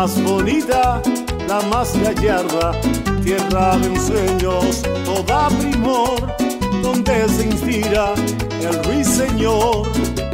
[0.00, 1.02] Más bonita,
[1.46, 2.72] la más gallarda,
[3.22, 6.18] tierra de ensueños, toda primor,
[6.82, 8.14] donde se inspira
[8.62, 9.86] el ruiseñor,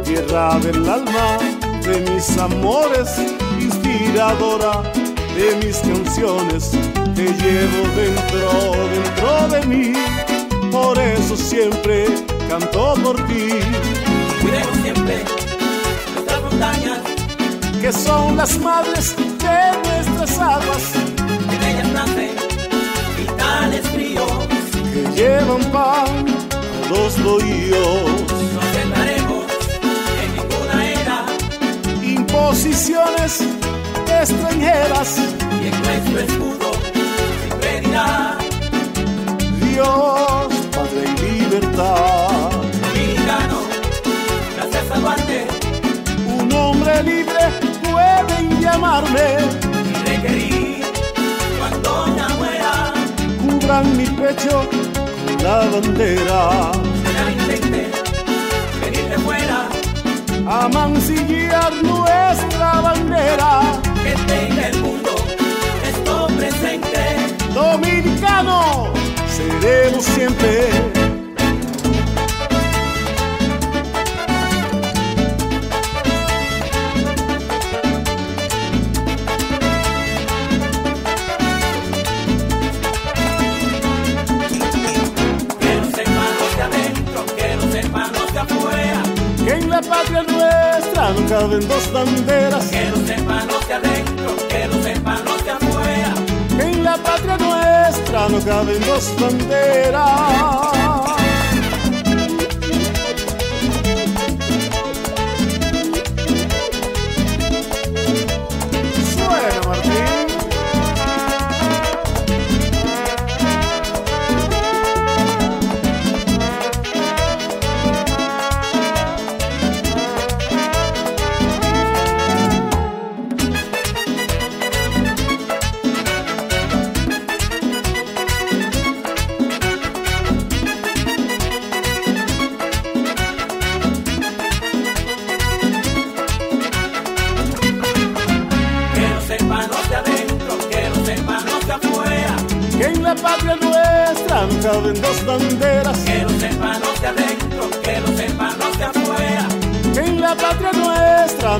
[0.05, 1.37] tierra del alma,
[1.81, 3.09] de mis amores,
[3.59, 4.83] inspiradora
[5.35, 6.71] de mis canciones,
[7.13, 9.93] que llevo dentro, dentro de mí,
[10.71, 12.05] por eso siempre
[12.47, 13.49] canto por ti.
[14.41, 15.25] Cuidemos siempre
[16.13, 16.99] nuestras montañas
[17.81, 19.13] que son las madres
[19.97, 20.83] nuestras aguas.
[21.51, 22.35] En ellas nacen
[23.17, 24.31] vitales fríos
[24.93, 26.25] que llevan pan
[26.85, 28.11] a los bohíos.
[28.53, 29.45] No aceptaremos
[30.21, 31.25] en ninguna era
[32.03, 33.41] imposiciones
[34.21, 35.17] extranjeras.
[35.61, 36.71] Y en nuestro escudo
[37.41, 38.37] siempre dirá
[39.61, 42.51] Dios, Padre y libertad.
[42.81, 43.59] Dominicano,
[44.55, 45.47] gracias a Duarte.
[46.39, 47.43] Un hombre libre
[47.83, 49.66] pueden llamarme
[50.21, 50.83] requerir
[51.59, 52.93] cuando ya muera.
[53.41, 56.71] Cubran mi pecho con la bandera.
[57.03, 57.91] Será intente
[58.81, 59.67] venir de fuera
[60.47, 63.61] a mancillar nuestra bandera.
[64.03, 65.15] Que tenga el mundo
[65.83, 67.17] esto presente.
[67.53, 68.93] Dominicano,
[69.35, 70.96] seremos siempre
[91.27, 92.67] caben dos banderas.
[92.67, 96.13] Que no sepan los de adentro, que no sepan los de afuera.
[96.59, 101.26] En la patria nuestra no caben dos banderas.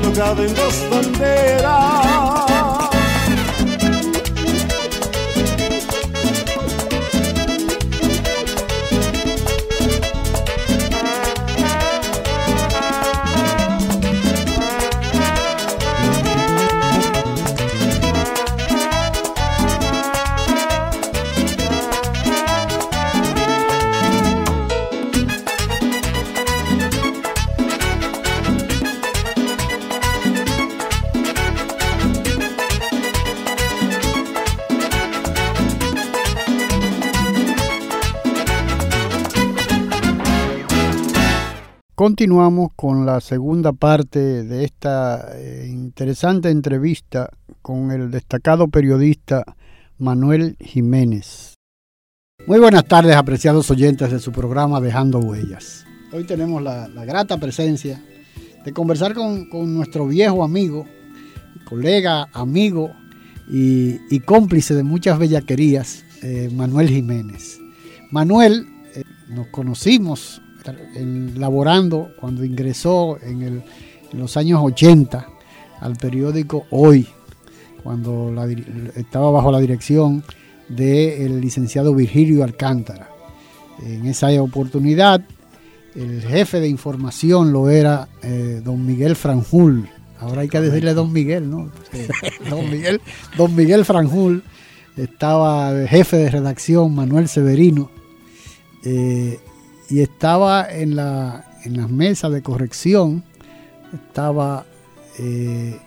[0.00, 2.47] no caben dos
[41.98, 47.28] Continuamos con la segunda parte de esta eh, interesante entrevista
[47.60, 49.42] con el destacado periodista
[49.98, 51.54] Manuel Jiménez.
[52.46, 55.84] Muy buenas tardes, apreciados oyentes de su programa Dejando Huellas.
[56.12, 58.00] Hoy tenemos la, grata presencia
[58.64, 60.86] de conversar con, nuestro viejo amigo,
[61.64, 62.92] colega, amigo
[63.50, 67.58] y, cómplice de muchas bellaquerías, eh, Manuel Jiménez.
[68.12, 70.40] Manuel, eh, nos conocimos
[71.36, 73.62] laborando cuando ingresó en,
[74.12, 75.28] los años 80
[75.80, 77.06] al periódico Hoy,
[77.82, 78.34] cuando
[78.96, 80.24] estaba bajo la dirección
[80.68, 83.08] del licenciado Virgilio Alcántara.
[83.84, 85.22] En esa oportunidad,
[85.94, 89.88] el jefe de información lo era eh, don Miguel Franjul.
[90.20, 91.70] Ahora hay que decirle don Miguel, ¿no?
[92.50, 93.00] don Miguel,
[93.36, 94.42] don Miguel Franjul.
[94.96, 97.90] Estaba el jefe de redacción Manuel Severino.
[98.84, 99.38] Eh,
[99.88, 103.22] y estaba en, la, en las mesas de corrección,
[103.92, 104.64] estaba
[105.18, 105.78] eh,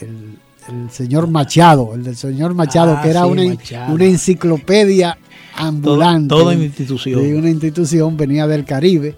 [0.00, 3.42] el, señor Machado, el del señor Machado, ah, que era una,
[3.88, 5.16] una, enciclopedia
[5.56, 6.28] ambulante.
[6.28, 7.22] Toda, una institución.
[7.22, 9.14] De una institución, venía del Caribe.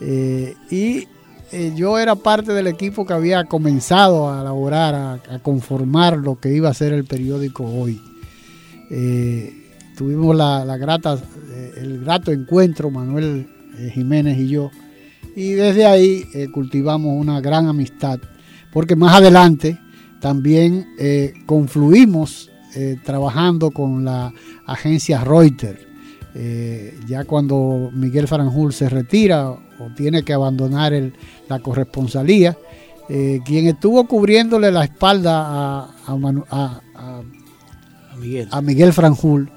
[0.00, 1.06] Eh, y
[1.52, 6.52] eh, yo era parte del equipo que había comenzado a elaborar, a, conformar lo que
[6.52, 8.00] iba a ser el periódico hoy.
[9.96, 11.18] tuvimos la, la grata,
[11.76, 13.46] el grato encuentro, Manuel
[13.92, 14.70] Jiménez y yo.
[15.36, 18.20] Y desde ahí eh, cultivamos una gran amistad,
[18.72, 19.78] porque más adelante
[20.20, 22.48] también eh, confluimos
[23.02, 24.32] trabajando con la
[24.64, 25.80] agencia Reuters.
[27.08, 30.92] ya cuando Miguel Faranjul se retira o tiene que abandonar
[31.48, 32.56] la corresponsalía,
[33.08, 37.22] quien estuvo cubriéndole la espalda a, a,
[38.20, 38.46] Miguel.
[38.52, 39.50] a Miguel Franjul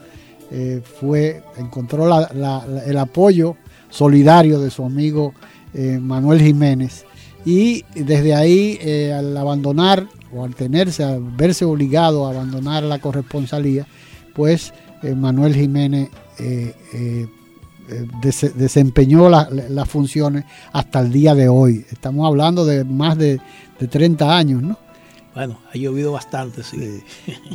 [1.00, 3.58] fue, encontró el apoyo
[3.94, 5.34] solidario de su amigo
[5.74, 7.06] eh, Manuel Jiménez.
[7.46, 13.00] Y desde ahí, eh, al abandonar o al tenerse, al verse obligado a abandonar la
[13.00, 13.86] corresponsalía,
[14.34, 14.74] pues
[15.04, 16.10] eh, Manuel Jiménez
[18.56, 21.86] desempeñó las funciones hasta el día de hoy.
[21.92, 23.40] Estamos hablando de más de,
[23.78, 24.78] 30 años, ¿no?
[25.36, 27.04] Bueno, ha llovido bastante, sí.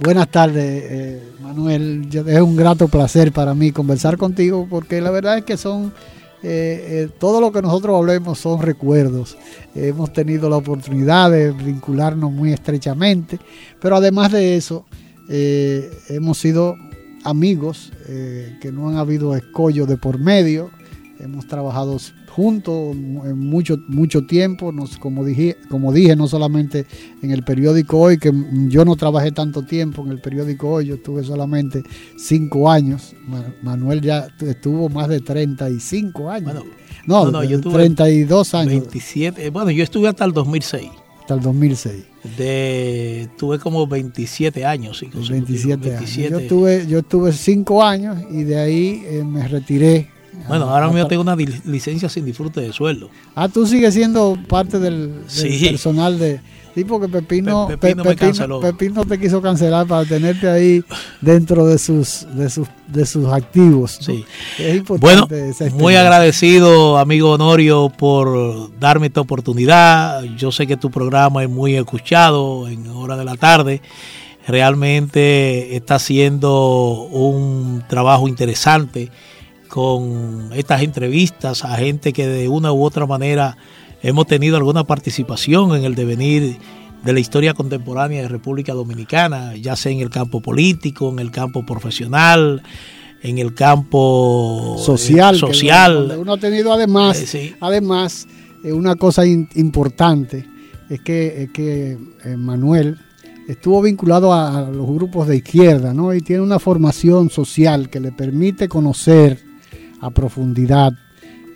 [0.02, 2.06] Buenas tardes, Manuel.
[2.12, 5.94] Es un grato placer para mí conversar contigo porque la verdad es que son
[6.42, 9.36] eh, eh, todo lo que nosotros hablemos son recuerdos.
[9.74, 13.38] hemos tenido la oportunidad de vincularnos muy estrechamente,
[13.80, 14.84] pero además de eso,
[15.28, 16.76] eh, hemos sido
[17.24, 20.70] amigos, que no han habido escollos de por medio,
[21.18, 21.98] hemos trabajado
[22.38, 26.86] juntos en mucho, mucho tiempo, nos, como, dije, como dije, no solamente
[27.20, 28.32] en el periódico Hoy, que
[28.68, 31.82] yo no trabajé tanto tiempo en el periódico Hoy, yo estuve solamente
[32.16, 33.16] cinco años,
[33.62, 36.62] Manuel ya estuvo más de 35 años.
[37.06, 38.68] no, no, yo tuve 32 años.
[38.68, 40.90] 27, eh, bueno, yo estuve hasta el 2006.
[41.18, 42.04] Hasta el 2006.
[42.36, 45.04] De, tuve como 27 años.
[45.28, 46.14] 27, años.
[46.14, 51.06] Yo tuve, yo tuve 5 años y de ahí eh, me retiré bueno, ahora mismo
[51.08, 53.10] tengo una licencia sin disfrute de sueldo.
[53.34, 55.24] Ah, tú sigues siendo parte del,
[55.70, 56.40] personal de...
[56.74, 58.04] Sí, porque Pepino, Pepino,
[58.60, 60.84] Pepino, te quiso cancelar para tenerte ahí
[61.20, 63.98] dentro de sus de sus, de sus activos.
[64.00, 64.24] Sí.
[65.00, 65.26] bueno,
[65.72, 70.22] muy agradecido, amigo Honorio, por darme esta oportunidad.
[70.36, 73.82] Yo sé que tu programa es muy escuchado en hora de la tarde.
[74.46, 79.10] Realmente está haciendo un trabajo interesante
[79.68, 83.56] con estas entrevistas a gente que de una u otra manera
[84.02, 86.58] hemos tenido alguna participación en el devenir
[87.04, 91.30] de la historia contemporánea de República Dominicana, ya sea en el campo político, en el
[91.30, 92.62] campo profesional,
[93.22, 95.36] en el campo eh, social.
[95.36, 96.16] social.
[96.18, 98.26] uno ha tenido además, eh, además
[98.64, 100.46] eh, una cosa importante,
[100.88, 101.98] es que, que
[102.36, 102.98] Manuel
[103.46, 106.14] estuvo vinculado a, a, los grupos de izquierda, ¿no?
[106.14, 109.47] Y tiene una formación social que le permite conocer
[110.00, 110.92] a profundidad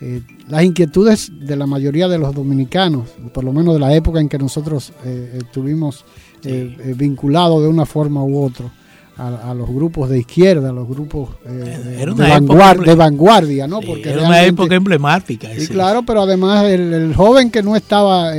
[0.05, 4.19] eh, las inquietudes de la mayoría de los dominicanos, por lo menos de la época
[4.19, 6.05] en que nosotros eh, estuvimos
[6.43, 8.67] eh, vinculados de una forma u otra.
[9.15, 13.79] A, los grupos de izquierda, a los grupos de, vanguardia, ¿no?
[13.81, 15.49] Porque era una época emblemática.
[15.55, 18.33] Y claro, pero además el, joven que no estaba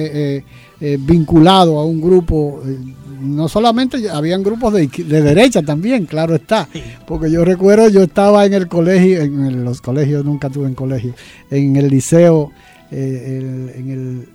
[0.99, 2.61] vinculado a un grupo
[3.23, 6.67] no solamente habían grupos de, derecha también, claro está,
[7.07, 11.13] porque yo recuerdo, yo estaba en el colegio, en los colegios, nunca tuve en colegio,
[11.49, 12.51] en el liceo,
[12.91, 14.27] eh, en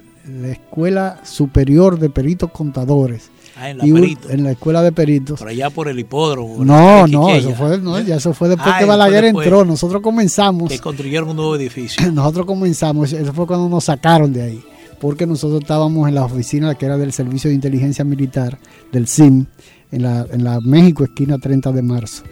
[0.42, 3.30] la Escuela Superior de Peritos Contadores.
[3.60, 5.40] Ah, en la, en la escuela de peritos.
[5.40, 6.64] Por allá por el hipódromo.
[6.64, 9.64] No, no, eso fue, no, ya eso fue después ah, que Balaguer entró.
[9.64, 10.70] Nosotros comenzamos.
[10.70, 12.12] Que construyeron un nuevo edificio.
[12.12, 14.64] Nosotros comenzamos, eso fue cuando nos sacaron de ahí
[15.00, 18.58] porque nosotros estábamos en la oficina que era del Servicio de Inteligencia Militar,
[18.92, 19.46] del SIM,
[19.90, 22.24] en la, en la México, esquina 30 de marzo,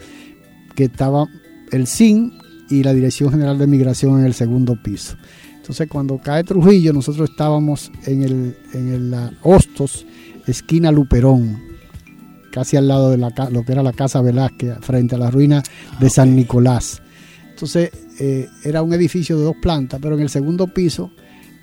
[0.75, 1.27] que estaba
[1.71, 2.31] el SIM
[2.69, 5.15] y la Dirección General de Migración en el segundo piso.
[5.55, 10.05] Entonces, cuando cae Trujillo, nosotros estábamos en, el, en la Hostos,
[10.45, 11.61] esquina Luperón,
[12.51, 15.61] casi al lado de la, lo que era la Casa Velázquez, frente a la ruina
[15.99, 17.01] de San Nicolás.
[17.49, 21.11] Entonces eh, era un edificio de dos plantas, pero en el segundo piso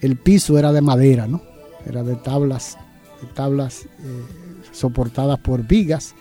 [0.01, 1.43] el piso era de madera, ¿no?
[1.87, 2.77] Era de tablas,
[3.21, 4.23] de tablas eh,
[4.73, 6.15] soportadas por vigas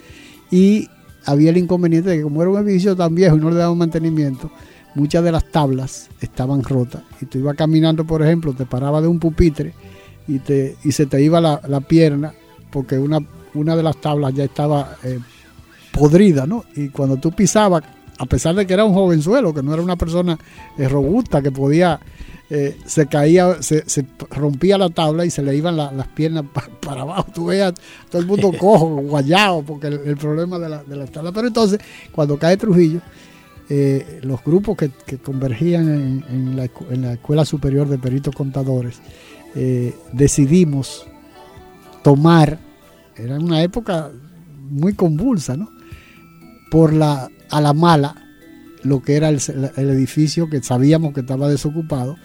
[0.51, 0.87] y
[1.25, 3.77] había el inconveniente de que como era un edificio tan viejo y no le daban
[3.77, 4.51] mantenimiento,
[4.95, 7.03] muchas de las tablas estaban rotas.
[7.21, 9.73] Y tú ibas caminando, por ejemplo, te paraba de un pupitre
[10.27, 12.33] y, te, y se te iba la, pierna
[12.71, 13.19] porque una,
[13.53, 15.19] una de las tablas ya estaba eh,
[15.91, 16.65] podrida, ¿no?
[16.75, 17.83] Y cuando tú pisabas,
[18.17, 20.37] a pesar de que era un jovenzuelo, que no era una persona
[20.77, 21.99] eh, robusta, que podía,
[22.49, 23.83] eh, se caía, se,
[24.29, 26.45] rompía la tabla y se le iban las piernas
[26.81, 27.27] para abajo.
[27.33, 27.73] Tú veías
[28.09, 31.31] todo el mundo cojo, guayado, porque el, problema de la, de la tabla.
[31.31, 31.79] Pero entonces,
[32.11, 33.01] cuando cae Trujillo,
[33.69, 38.99] eh, los grupos que, convergían en, la, Escuela Superior de Peritos Contadores,
[39.55, 41.07] eh, decidimos
[42.03, 42.59] tomar,
[43.15, 44.11] era una época
[44.69, 45.71] muy convulsa, ¿no?
[46.69, 48.15] Por la, a la mala,
[48.83, 49.39] lo que era el,
[49.77, 52.17] edificio que sabíamos que estaba desocupado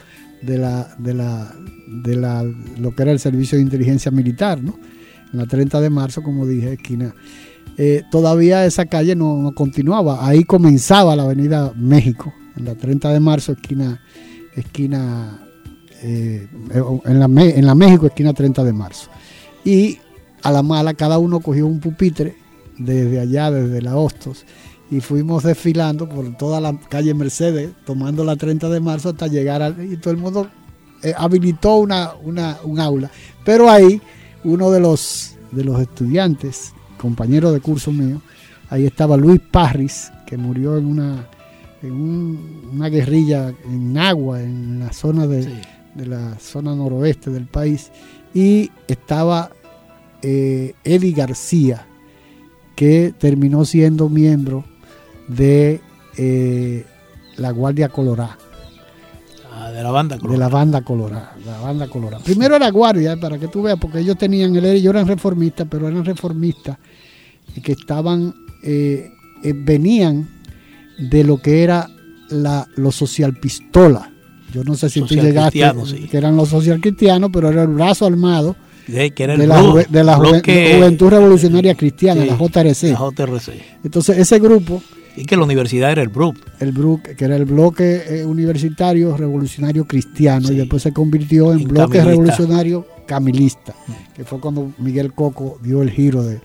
[0.43, 1.55] de la, de la,
[1.87, 2.45] de la,
[2.79, 4.79] lo que era el servicio de inteligencia militar, ¿no?
[5.33, 7.15] En la 30 de marzo, como dije, esquina
[7.81, 10.27] eh, todavía esa calle no, continuaba.
[10.27, 14.03] Ahí comenzaba la avenida México, en la 30 de marzo, esquina,
[14.57, 15.39] esquina
[16.03, 16.49] eh,
[17.05, 19.09] en, la, en la México, esquina 30 de marzo.
[19.65, 19.99] Y
[20.43, 22.35] a la mala, cada uno cogió un pupitre
[22.79, 24.45] desde allá, desde la Hostos,
[24.91, 29.63] y fuimos desfilando por toda la calle Mercedes, tomando la 30 de marzo hasta llegar
[29.63, 29.93] al.
[29.93, 30.49] Y todo el mundo
[31.03, 33.11] eh, habilitó una, una, un aula.
[33.45, 34.01] Pero ahí,
[34.45, 38.21] uno de los, de los estudiantes compañero de curso mío,
[38.71, 41.29] ahí estaba Luis Parris, que murió en una,
[41.83, 41.93] en
[42.73, 45.49] una guerrilla en agua, en la zona de,
[45.95, 47.91] la zona noroeste del país,
[48.35, 49.51] y estaba
[50.23, 51.87] eh, Eddie García,
[52.75, 54.65] que terminó siendo miembro
[55.29, 55.81] de
[56.17, 56.85] eh,
[57.37, 58.37] la Guardia Colorada.
[59.53, 60.35] Ah, de la banda colorada.
[60.35, 61.37] De la banda colorada.
[61.45, 62.23] La banda colorada.
[62.23, 66.05] Primero era guardia, para que tú veas, porque ellos tenían, ellos eran reformistas, pero eran
[66.05, 66.79] reformistas
[67.63, 69.11] que estaban, eh,
[69.43, 70.29] eh, venían
[70.99, 71.89] de lo que era
[72.31, 74.13] la, los social pistola.
[74.53, 75.61] Yo no sé si tú llegaste,
[76.09, 78.55] que eran los social cristianos, pero era el brazo armado
[78.87, 82.97] de, la, Juventud Revolucionaria Cristiana, la, JRC.
[83.85, 84.83] Entonces, ese grupo.
[85.19, 86.37] Y que la universidad era el BRUC.
[86.61, 91.65] El BRUC, que era el bloque eh, universitario revolucionario cristiano, y después se convirtió en,
[91.65, 93.75] bloque revolucionario camilista,
[94.15, 96.41] que fue cuando Miguel Coco dio el giro de,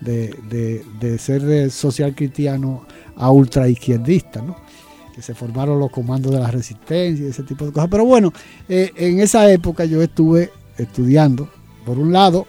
[0.00, 2.84] de, ser de social cristiano
[3.16, 4.56] a ultra izquierdista, ¿no?
[5.14, 7.88] que se formaron los comandos de la resistencia y ese tipo de cosas.
[7.90, 8.32] Pero bueno,
[8.68, 11.48] eh, en esa época yo estuve estudiando,
[11.84, 12.46] por un lado,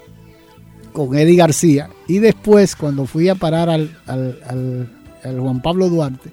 [0.91, 6.31] con Eddie García, y después cuando fui a parar al, Juan Pablo Duarte,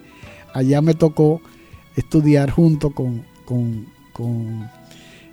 [0.52, 1.40] allá me tocó
[1.96, 3.24] estudiar junto con,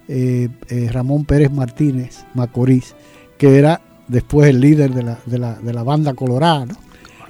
[0.08, 2.96] eh, eh, Ramón Pérez Martínez Macorís,
[3.38, 6.68] que era después el líder de la, de la, de la banda colorada,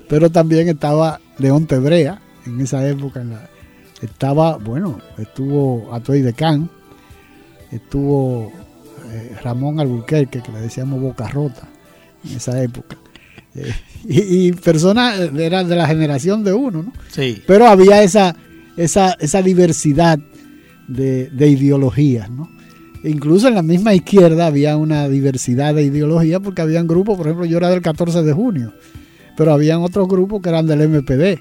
[0.10, 3.24] pero también estaba León Tebrea, en esa época,
[4.01, 6.70] estaba, bueno, estuvo Atoy de Can,
[7.72, 8.51] estuvo
[9.12, 11.68] eh, Ramón Alburquerque, que le decíamos Boca Rota,
[12.25, 12.98] en esa época.
[14.10, 16.94] Eh, y, personas eran de la generación de uno, ¿no?
[17.10, 17.42] Sí.
[17.48, 18.36] Pero había esa,
[18.76, 20.20] esa, esa diversidad
[20.88, 22.50] de, de ideologías, ¿no?
[23.04, 27.46] incluso en la misma izquierda había una diversidad de ideología porque habían grupos, por ejemplo,
[27.46, 28.74] yo era del 14 de junio,
[29.36, 31.40] pero habían otros grupos que eran del MPD,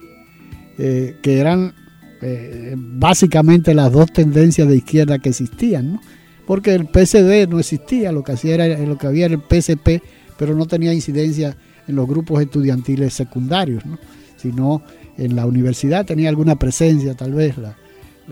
[0.79, 1.75] eh, que eran
[2.21, 6.01] eh, básicamente las dos tendencias de izquierda que existían, ¿no?
[6.47, 10.03] porque el PSD no existía, lo que hacía era lo que había era el PSP,
[10.37, 11.57] pero no tenía incidencia
[11.89, 13.99] en los grupos estudiantiles secundarios, ¿no?
[14.37, 14.83] sino
[15.17, 17.55] en la universidad tenía alguna presencia, tal vez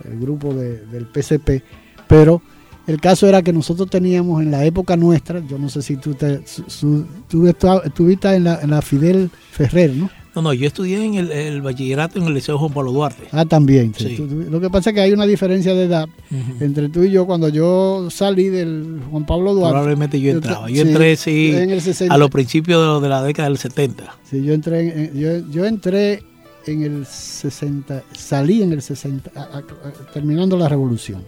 [0.04, 1.62] el grupo del PSP,
[2.08, 2.42] pero
[2.86, 6.14] el caso era que nosotros teníamos en la época nuestra, yo no sé si tú,
[6.14, 10.10] te, estuviste en la, Fidel Ferrer, ¿no?
[10.34, 13.24] No, no, yo estudié en el, bachillerato en el Liceo Juan Pablo Duarte.
[13.32, 13.92] Ah, también.
[14.48, 16.08] lo que pasa es que hay una diferencia de edad
[16.60, 17.26] entre tú y yo.
[17.26, 19.72] Cuando yo salí del Juan Pablo Duarte.
[19.72, 20.70] Probablemente yo entraba.
[20.70, 21.54] Yo entré, sí,
[22.08, 24.18] a los principios de, la década del 70.
[24.22, 26.22] Sí, yo entré, yo, yo entré
[26.66, 29.30] en el 60, salí en el 60,
[30.12, 31.24] terminando la revolución.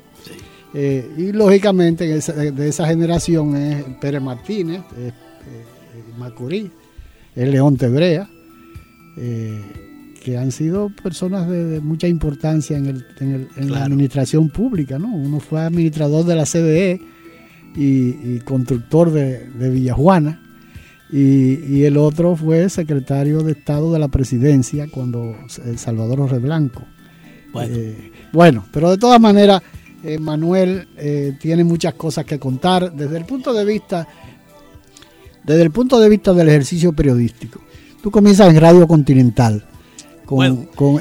[0.74, 5.12] Eh, y lógicamente de esa generación es Pérez Martínez, es, eh,
[6.18, 6.70] Macorís,
[7.34, 8.28] es León Tebrea,
[9.16, 13.04] eh, que han sido personas de, mucha importancia en,
[13.70, 14.98] la administración pública.
[14.98, 15.08] ¿no?
[15.08, 17.00] Uno fue administrador de la CDE
[17.74, 20.40] y, constructor de, Villajuana
[21.10, 25.36] y, el otro fue secretario de Estado de la Presidencia cuando
[25.76, 26.82] Salvador Reblanco.
[27.52, 27.76] Bueno.
[27.76, 29.60] Eh, bueno, pero de todas maneras,
[30.04, 30.88] eh, Manuel
[31.40, 34.08] tiene muchas cosas que contar desde el punto de vista
[35.44, 37.61] desde el punto de vista del ejercicio periodístico.
[38.02, 39.64] Tú comienzas en Radio Continental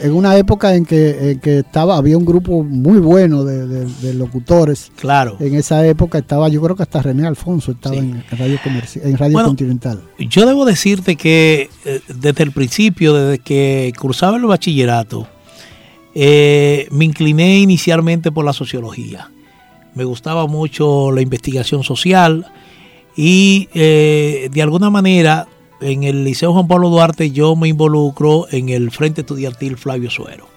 [0.02, 4.92] en una época en que, estaba había un grupo muy bueno de, locutores.
[4.96, 5.38] Claro.
[5.40, 8.60] En esa época estaba, yo creo que hasta René Alfonso estaba en Radio,
[9.04, 10.02] en Radio Continental.
[10.20, 15.28] Yo debo decirte que eh, desde el principio, desde que cursaba el bachillerato,
[16.14, 19.30] eh, me incliné inicialmente por la sociología.
[19.96, 22.46] Me gustaba mucho la investigación social
[23.16, 25.48] y eh, de alguna manera
[25.82, 30.48] en el Liceo Juan Pablo Duarte yo me involucro en el Frente Estudiantil Flavio Suero.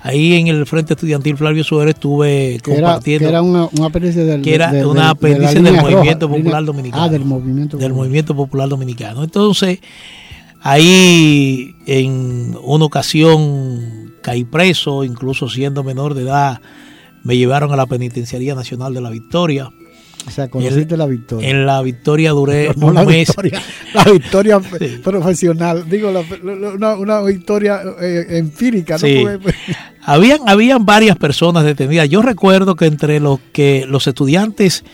[0.00, 3.24] Ahí en el Frente Estudiantil Flavio Suero estuve compartiendo.
[3.24, 7.02] que era una, apéndice del, que era una apéndice del Movimiento Popular Dominicano.
[7.02, 9.24] Ah, del Movimiento, del movimiento Popular Dominicano.
[9.24, 9.80] Entonces,
[10.60, 16.60] ahí en una ocasión caí preso, incluso siendo menor de edad,
[17.24, 19.70] me llevaron a la Penitenciaría Nacional de la Victoria
[20.26, 21.48] o sea, conociste la victoria.
[21.48, 23.28] En la victoria duré un la mes.
[23.28, 23.62] Victoria,
[23.94, 24.60] la victoria
[25.04, 26.12] profesional, digo,
[26.98, 28.96] una, victoria eh, empírica.
[28.98, 29.40] Pues.
[30.02, 32.08] habían, habían varias personas detenidas.
[32.08, 34.84] Yo recuerdo que entre los que los estudiantes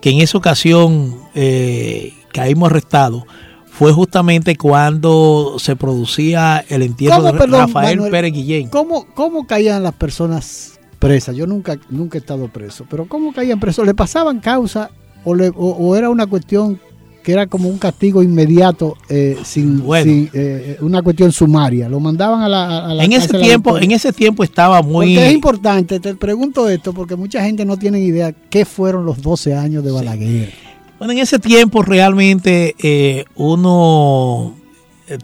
[0.00, 3.24] que en esa ocasión eh, caímos arrestados,
[3.66, 8.68] fue justamente cuando se producía el entierro de Rafael Pérez Guillén.
[8.68, 11.32] ¿cómo, ¿Cómo caían las personas presa.
[11.32, 12.84] Yo nunca, nunca he estado preso.
[12.88, 13.86] Pero ¿cómo caían presos?
[13.86, 14.90] ¿Le pasaban causa
[15.24, 16.80] o, era una cuestión
[17.22, 21.88] que era como un castigo inmediato eh, sin, eh, una cuestión sumaria?
[21.88, 25.16] Lo mandaban a la, en ese tiempo En ese tiempo estaba muy...
[25.16, 29.54] es importante, te pregunto esto porque mucha gente no tiene idea qué fueron los 12
[29.54, 30.52] años de Balaguer.
[30.98, 34.54] Bueno, en ese tiempo realmente eh, uno,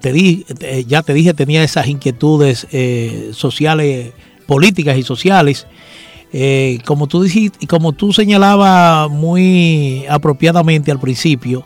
[0.01, 0.45] te di,
[0.87, 2.69] ya te dije, tenía esas inquietudes
[3.33, 4.13] sociales
[4.47, 5.67] políticas y sociales.
[6.33, 11.65] Eh, como, tú dijiste, como tú señalabas muy apropiadamente al principio,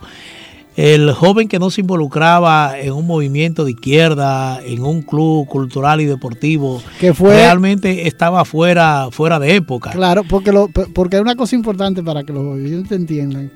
[0.75, 5.99] el joven que no se involucraba en un movimiento de izquierda, en un club cultural
[5.99, 9.89] y deportivo, que fue, realmente estaba fuera, fuera de época.
[9.89, 13.51] Claro, porque, lo, porque hay una cosa importante para que los oyentes entiendan.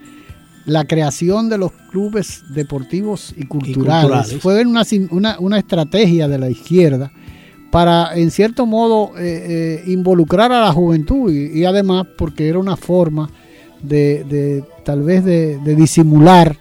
[0.66, 6.50] La creación de los clubes deportivos y culturales, fue una, una, una estrategia de la
[6.50, 7.12] izquierda
[7.74, 12.78] para en cierto modo eh, eh, involucrar a la juventud y, además porque era una
[12.78, 13.32] forma
[13.82, 16.56] de, tal vez de, disimular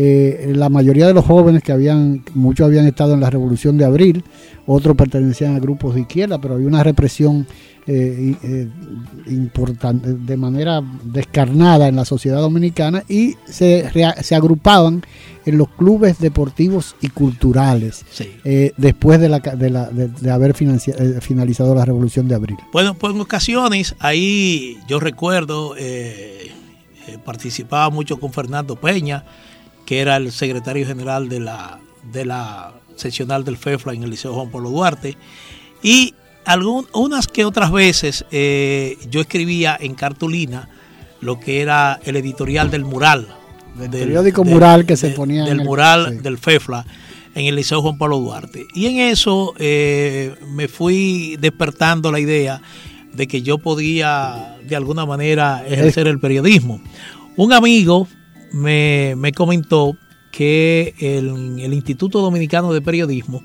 [0.00, 3.84] eh, la mayoría de los jóvenes que habían, muchos habían estado en la revolución de
[3.84, 4.22] abril,
[4.66, 7.46] otros pertenecían a grupos de izquierda, pero había una represión
[9.30, 15.02] importante, de manera descarnada en la sociedad dominicana y se, se agrupaban
[15.48, 18.04] en los clubes deportivos y culturales
[18.44, 22.58] eh, después de, la, de, haber eh, finalizado la Revolución de Abril.
[22.70, 26.52] Bueno, pues en ocasiones ahí yo recuerdo, eh,
[27.24, 29.24] participaba mucho con Fernando Peña,
[29.88, 31.80] que era el secretario general de la,
[32.12, 35.16] de la seccional del FEFLA en el Liceo Juan Pablo Duarte,
[35.82, 36.12] y
[36.44, 40.68] algunas que otras veces yo escribía en cartulina
[41.22, 43.28] lo que era el editorial del mural
[43.78, 46.84] del, periódico mural que se ponía del mural del FEFLA
[47.34, 48.66] en el Liceo Juan Pablo Duarte.
[48.74, 52.60] Y en eso eh, me fui despertando la idea
[53.14, 56.78] de que yo podía de alguna manera ejercer el periodismo.
[57.36, 58.06] Un amigo
[58.52, 59.96] me, comentó
[60.30, 63.42] que el, el Instituto Dominicano de Periodismo,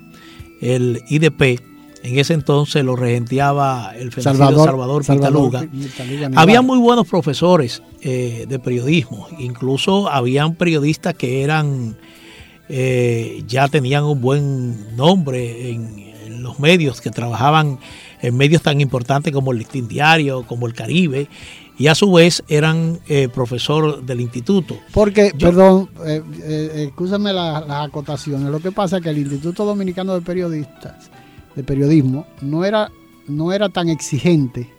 [0.62, 1.62] el IDP,
[2.04, 5.70] en ese entonces lo regenteaba el Salvador, Salvador, Salvador
[6.36, 11.96] Había muy buenos profesores eh, de periodismo, incluso habían periodistas que eran
[12.68, 17.80] eh, ya tenían un buen nombre en, los medios, que trabajaban
[18.22, 21.30] en medios tan importantes como el Listín Diario, como el Caribe,
[21.78, 24.78] y a su vez eran eh, profesor del instituto.
[24.92, 30.22] Porque, perdón, eh, escúchame las acotaciones, lo que pasa es que el Instituto Dominicano de
[30.22, 31.10] Periodistas
[31.56, 32.92] de periodismo no era,
[33.28, 34.70] no era tan exigente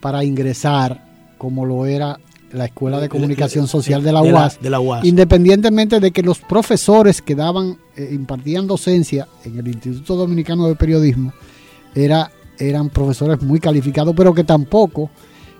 [0.00, 1.04] para ingresar
[1.36, 2.18] como lo era
[2.52, 5.04] la Escuela de Comunicación Social de la UAS, de la, UAS.
[5.04, 10.74] independientemente de que los profesores que daban, eh, impartían docencia en el Instituto Dominicano de
[10.74, 11.32] Periodismo,
[11.94, 15.10] era, eran profesores muy calificados, pero que tampoco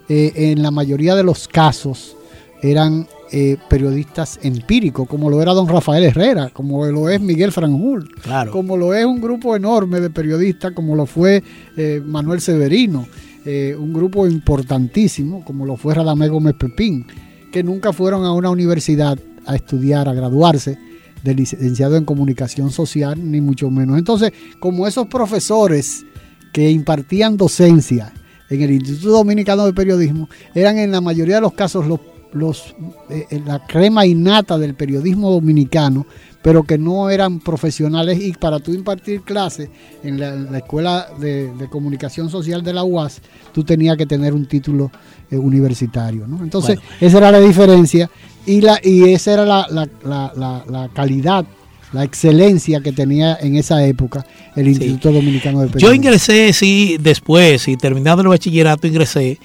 [0.08, 2.16] eh, en la mayoría de los casos
[2.62, 8.08] eran eh, periodistas empíricos, como lo era don Rafael Herrera, como lo es Miguel Franjul,
[8.50, 11.42] como lo es un grupo enorme de periodistas, como lo fue
[11.76, 13.06] eh, Manuel Severino,
[13.44, 17.06] eh, un grupo importantísimo, como lo fue Radamé Gómez Pepín,
[17.52, 20.78] que nunca fueron a una universidad a estudiar, a graduarse,
[21.22, 23.98] de licenciado en comunicación social, ni mucho menos.
[23.98, 26.06] Entonces, como esos profesores
[26.52, 28.14] que impartían docencia
[28.50, 32.00] en el Instituto Dominicano de Periodismo, eran en la mayoría de los casos los,
[32.32, 32.74] los
[33.11, 36.06] eh, eh, la crema innata del periodismo dominicano,
[36.42, 39.68] pero que no eran profesionales y para tú impartir clases
[40.02, 43.20] en la, Escuela de, Comunicación Social de la UAS,
[43.52, 44.90] tú tenías que tener un título
[45.30, 46.26] eh, universitario.
[46.26, 46.42] ¿no?
[46.42, 48.08] Entonces, esa era la diferencia
[48.46, 49.66] y, la, y esa era la,
[50.02, 51.44] la calidad
[51.92, 55.88] la excelencia que tenía en esa época el Instituto Dominicano de Periodismo.
[55.88, 59.38] Yo ingresé, sí, después, y terminando el bachillerato, ingresé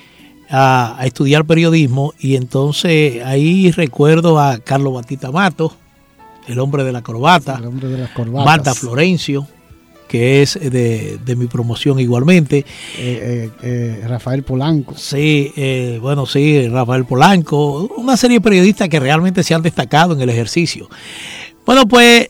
[0.49, 5.75] a, estudiar periodismo y entonces ahí recuerdo a Carlos Batista Mato,
[6.47, 9.47] el hombre de la corbata, el hombre de las Marta Florencio,
[10.07, 12.59] que es de, mi promoción igualmente.
[12.59, 12.65] Eh,
[12.99, 14.95] eh, eh, Rafael Polanco.
[14.95, 15.51] Sí,
[16.01, 20.29] bueno, sí, Rafael Polanco, una serie de periodistas que realmente se han destacado en el
[20.29, 20.87] ejercicio.
[21.65, 22.27] Bueno, pues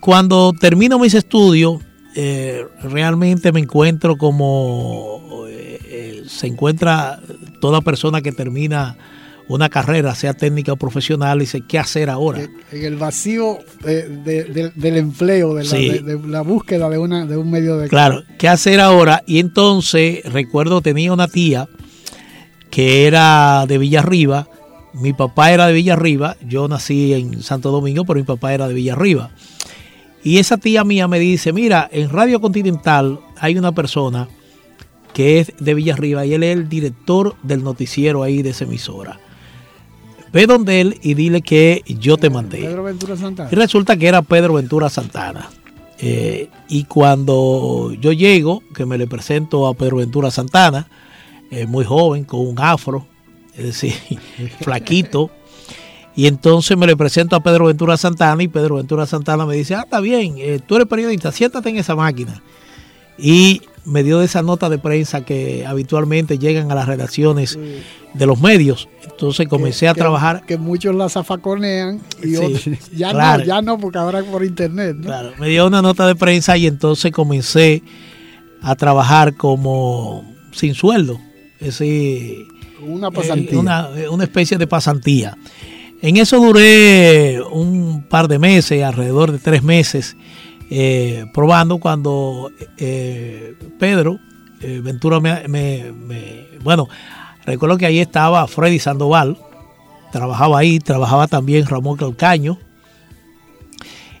[0.00, 1.80] cuando termino mis estudios,
[2.82, 5.20] realmente me encuentro como
[6.30, 7.20] se encuentra
[7.60, 8.96] toda persona que termina
[9.48, 12.40] una carrera, sea técnica o profesional, y dice, ¿qué hacer ahora?
[12.70, 17.88] En el vacío del empleo, de la, búsqueda de, una, de un medio de...
[17.88, 19.24] Claro, ¿qué hacer ahora?
[19.26, 21.68] Y entonces, recuerdo, tenía una tía
[22.70, 24.48] que era de Villarriba,
[24.92, 28.74] mi papá era de Villarriba, yo nací en Santo Domingo, pero mi papá era de
[28.74, 29.30] Villarriba.
[30.22, 34.28] Y esa tía mía me dice, mira, en Radio Continental hay una persona
[35.14, 39.18] que es de Villarriba y él es el director del noticiero ahí de esa emisora
[40.32, 42.58] ve donde él y dile que yo te mandé.
[42.58, 43.48] Pedro Ventura Santana.
[43.50, 45.50] Y resulta que era Pedro Ventura Santana.
[45.98, 50.88] Eh, y cuando yo llego, que me le presento a Pedro Ventura Santana,
[51.50, 53.06] eh, muy joven, con un afro,
[53.60, 53.94] es decir,
[54.60, 55.30] flaquito.
[56.16, 59.74] Y entonces me le presento a Pedro Ventura Santana y Pedro Ventura Santana me dice,
[59.74, 62.42] ah, está bien, eh, tú eres periodista, siéntate en esa máquina.
[63.16, 67.58] Y me dio esa nota de prensa que habitualmente llegan a las redacciones
[68.14, 68.88] de los medios.
[69.04, 70.44] Entonces comencé a trabajar.
[70.46, 74.96] Que muchos la zafaconean y otros, ya no, ya no, porque ahora por internet.
[75.02, 77.82] Claro, me dio una nota de prensa y entonces comencé
[78.62, 81.18] a trabajar como sin sueldo.
[81.60, 82.46] Es decir,
[82.82, 83.58] una eh, pasantía.
[84.10, 85.36] una, especie de pasantía.
[86.02, 90.16] En eso duré un par de meses, alrededor de tres meses,
[90.70, 94.18] eh, probando cuando eh, Pedro
[94.62, 95.92] Ventura me,
[96.62, 96.86] bueno,
[97.50, 99.38] Recuerdo que ahí estaba Freddy Sandoval,
[100.12, 102.58] trabajaba ahí, trabajaba también Ramón Calcaño.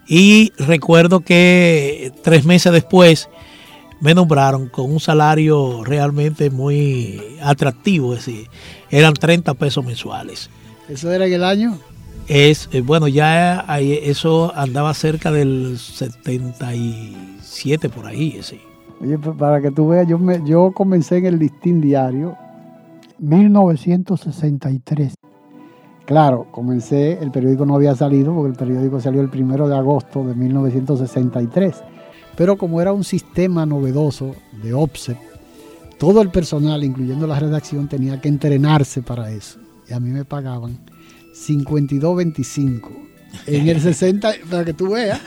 [0.06, 3.28] Y recuerdo que tres meses después
[4.00, 8.48] me nombraron con un salario realmente muy atractivo, es decir,
[8.90, 10.50] eran 30 pesos mensuales.
[10.88, 11.78] ¿Eso era en el año?
[12.26, 18.60] Es, eh, bueno, ya eso andaba cerca del 77 por ahí, sí.
[19.00, 22.36] Oye, pues, para que tú veas, yo, me, yo comencé en el listín diario
[23.18, 25.14] 1963.
[26.04, 30.24] Claro, comencé, el periódico no había salido porque el periódico salió el primero de agosto
[30.24, 31.84] de 1963.
[32.40, 35.18] Pero como era un sistema novedoso de OPSEP,
[35.98, 39.58] todo el personal, incluyendo la redacción, tenía que entrenarse para eso.
[39.86, 40.78] Y a mí me pagaban
[41.34, 42.88] 52.25.
[43.46, 45.20] En el 60, para que tú veas,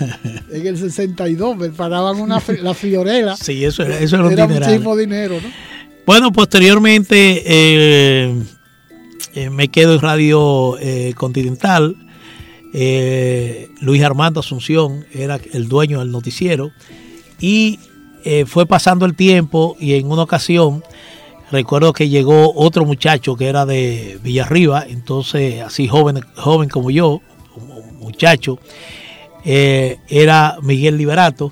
[0.52, 3.36] en el 62 me pagaban una, la fiorera.
[3.39, 5.49] Sí, eso, eso era era muchísimo dinero, ¿no?
[6.08, 8.36] Bueno, posteriormente eh,
[9.36, 11.95] eh, me quedo en Radio eh, Continental.
[12.73, 16.71] Luis Armando Asunción era el dueño del noticiero
[17.39, 17.80] y
[18.46, 20.84] fue pasando el tiempo y en una ocasión
[21.52, 27.22] recuerdo que llegó otro muchacho que era de Villarriba, entonces así joven, joven como yo,
[28.00, 28.60] muchacho,
[29.43, 31.52] era Miguel Liberato.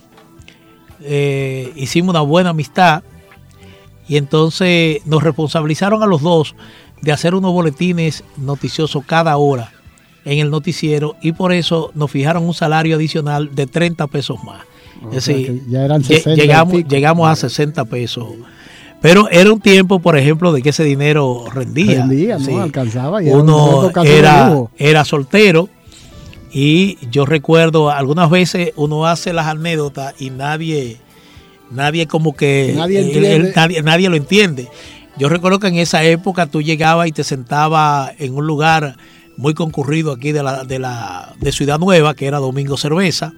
[1.76, 3.04] hicimos una buena amistad
[4.08, 6.56] y entonces nos responsabilizaron a los dos
[7.02, 9.72] de hacer unos boletines noticiosos cada hora
[10.26, 14.62] en el noticiero y por eso nos fijaron un salario adicional de 30 pesos más.
[15.08, 18.28] Es decir, ya eran llegamos, llegamos a 60 pesos.
[19.02, 22.06] Pero era un tiempo, por ejemplo, de que ese dinero rendía.
[22.06, 22.62] Rendía, ¿no?
[22.62, 23.24] Alcanzaba.
[23.24, 25.70] Y uno era, era soltero
[26.54, 31.00] y yo recuerdo algunas veces uno hace las anécdotas y nadie
[31.72, 32.74] Nadie como que...
[32.76, 34.68] Nadie, nadie, lo entiende.
[35.18, 38.98] Yo recuerdo que en esa época tú llegabas y te sentabas en un lugar
[39.38, 43.34] muy concurrido aquí de la, de la de Ciudad Nueva, que era Domingo Cerveza.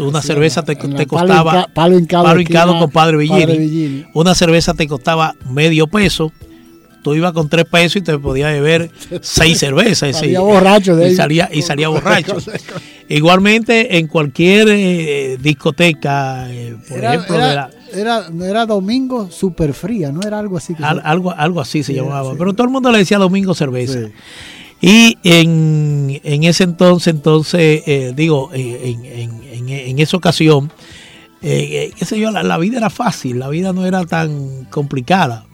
[0.00, 0.76] Una cerveza te,
[1.06, 4.06] costaba palo, hincado, con Padre Villini.
[4.14, 6.32] Una cerveza te costaba medio peso.
[7.02, 10.16] tú ibas con tres pesos y te podías beber seis cervezas.
[10.16, 12.36] salía borracho de y salía, y salía borracho.
[13.08, 20.10] Igualmente en cualquier eh, discoteca, eh, por era, ejemplo, era, era, era, domingo super fría,
[20.12, 20.74] no era algo así.
[20.74, 22.36] Que al, algo, algo así se sí, llamaba, sí.
[22.38, 23.98] pero todo el mundo le decía domingo cerveza.
[23.98, 24.12] Sí.
[24.84, 30.72] Y en, en, ese entonces, entonces, eh, digo, en, en, en, esa ocasión,
[31.40, 35.46] eh, qué sé yo, la, la, vida era fácil, la vida no era tan complicada.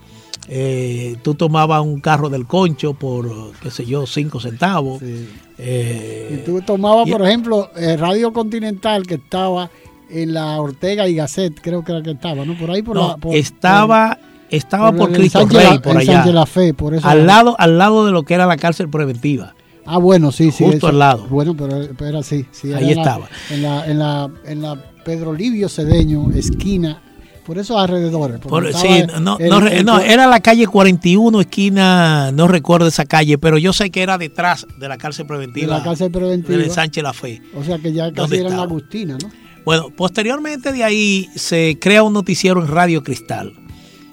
[0.47, 4.97] Eh, tú tomabas un carro del concho por, qué sé yo, cinco centavos.
[4.97, 5.29] Sí.
[5.59, 9.69] Eh, y tú tomabas, por ejemplo, Radio Continental que estaba
[10.09, 12.57] en la Ortega y Gasset, creo que era que estaba, ¿no?
[12.57, 13.17] Por ahí por no, la...
[13.17, 14.17] Por, estaba...
[14.19, 16.13] por, estaba por, el Cristo Sánchez Rey, por allá.
[16.13, 18.89] Sánchez La Fe, por eso al lado, al lado de lo que era la cárcel
[18.89, 19.55] preventiva.
[19.85, 20.63] Ah, bueno, sí, sí.
[20.65, 21.25] Justo al lado.
[21.29, 22.45] Bueno, pero, pero era así.
[22.51, 23.27] sí, Ahí estaba.
[23.49, 27.01] en, la, en, la, en la Pedro Livio Cedeño, esquina,
[27.43, 28.39] por esos alrededores.
[28.39, 28.87] Por- sí,
[29.19, 33.39] no, el- no, re- el- no, era la calle 41, esquina, no recuerdo esa calle,
[33.39, 35.77] pero yo sé que era detrás de la cárcel de preventiva.
[35.79, 36.57] la cárcel preventiva.
[36.59, 37.41] del Sánchez La Fe.
[37.55, 38.63] O sea que ya ¿Dónde casi era en la?
[38.63, 39.31] Agustina, ¿no?
[39.65, 43.53] Bueno, posteriormente de ahí se crea un noticiero en Radio Cristal.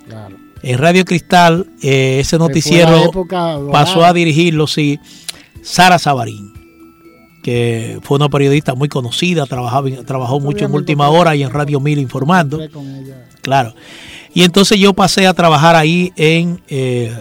[0.09, 0.37] Claro.
[0.63, 4.99] En Radio Cristal, eh, ese noticiero época pasó a dirigirlo, sí,
[5.63, 6.53] Sara Sabarín,
[7.43, 11.79] que fue una periodista muy conocida, trabajaba, trabajó mucho en Última Hora y en Radio
[11.79, 12.61] Mil informando.
[13.43, 13.75] Claro.
[14.35, 17.15] Y entonces yo pasé a trabajar ahí en, eh,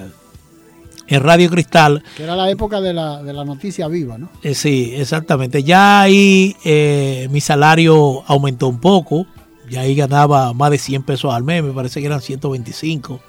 [1.07, 2.03] en Radio Cristal.
[2.17, 4.29] Que era la época de la, de la noticia viva, ¿no?
[4.43, 5.63] Eh, sí, exactamente.
[5.63, 9.27] Ya ahí eh, mi salario aumentó un poco.
[9.69, 11.63] Ya ahí ganaba más de 100 pesos al mes.
[11.63, 13.19] Me parece que eran 125.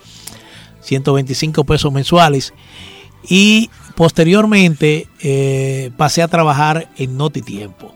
[0.80, 2.54] 125 pesos mensuales.
[3.28, 7.92] Y posteriormente eh, pasé a trabajar en Noti Tiempo,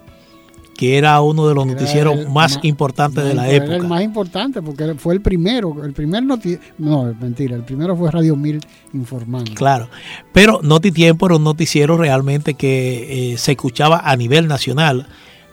[0.76, 3.88] que era uno de los Era noticieros el más importantes de la Era el época.
[3.88, 8.35] más importante porque fue el primero, el primer noticiero, no, mentira, el primero fue Radio
[8.35, 8.61] Mil
[8.92, 9.53] informando.
[9.55, 9.88] Claro,
[10.33, 15.07] pero Noti Tiempo era un noticiero realmente que eh, se escuchaba a nivel nacional.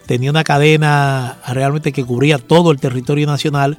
[0.07, 3.77] Tenía una cadena realmente que cubría todo el territorio nacional.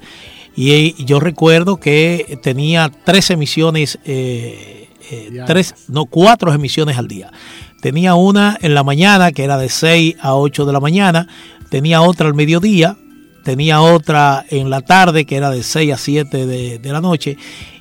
[0.55, 7.07] Y eh, yo recuerdo que tenía tres emisiones, eh, eh, tres, no, cuatro emisiones al
[7.07, 7.31] día.
[7.81, 11.27] Tenía una en la mañana, que era de 6 a 8 de la mañana.
[11.69, 12.97] Tenía otra al mediodía.
[13.43, 17.37] Tenía otra en la tarde, que era de 6 a 7 de, de la noche.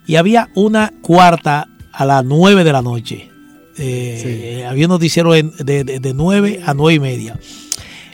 [0.07, 3.29] Y había una cuarta a las 9 de la noche.
[3.77, 7.39] Eh, Había un noticiero en- de, de, de 9 a 9 y media.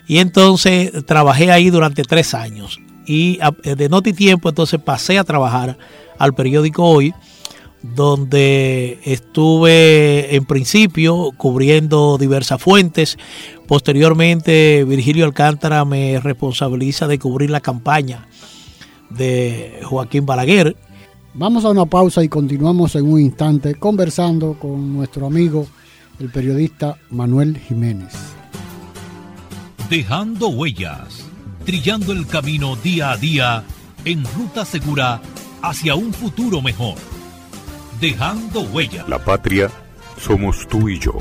[0.06, 2.78] Y entonces trabajé ahí durante tres años.
[3.06, 5.78] Y a- de Noti Tiempo entonces pasé a trabajar
[6.18, 7.12] al periódico Hoy,
[7.82, 13.18] donde estuve en principio cubriendo diversas fuentes.
[13.66, 18.26] Posteriormente Virgilio Alcántara me responsabiliza de cubrir la campaña
[19.10, 20.76] de Joaquín Balaguer.
[21.34, 25.66] Vamos a una pausa y continuamos en un instante conversando con nuestro amigo,
[26.20, 28.33] el periodista Manuel Jiménez.
[29.94, 31.24] Dejando huellas,
[31.64, 33.62] trillando el camino día a día
[34.04, 35.22] en ruta segura
[35.62, 36.96] hacia un futuro mejor.
[38.00, 39.08] Dejando huellas.
[39.08, 39.70] La patria
[40.18, 41.16] somos tú y yo,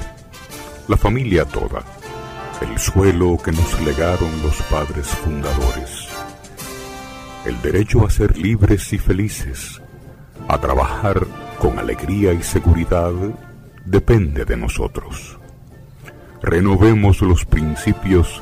[0.87, 1.83] la familia toda,
[2.61, 6.07] el suelo que nos legaron los padres fundadores,
[7.45, 9.83] el derecho a ser libres y felices,
[10.47, 11.27] a trabajar
[11.59, 13.13] con alegría y seguridad,
[13.85, 15.37] depende de nosotros.
[16.41, 18.41] Renovemos los principios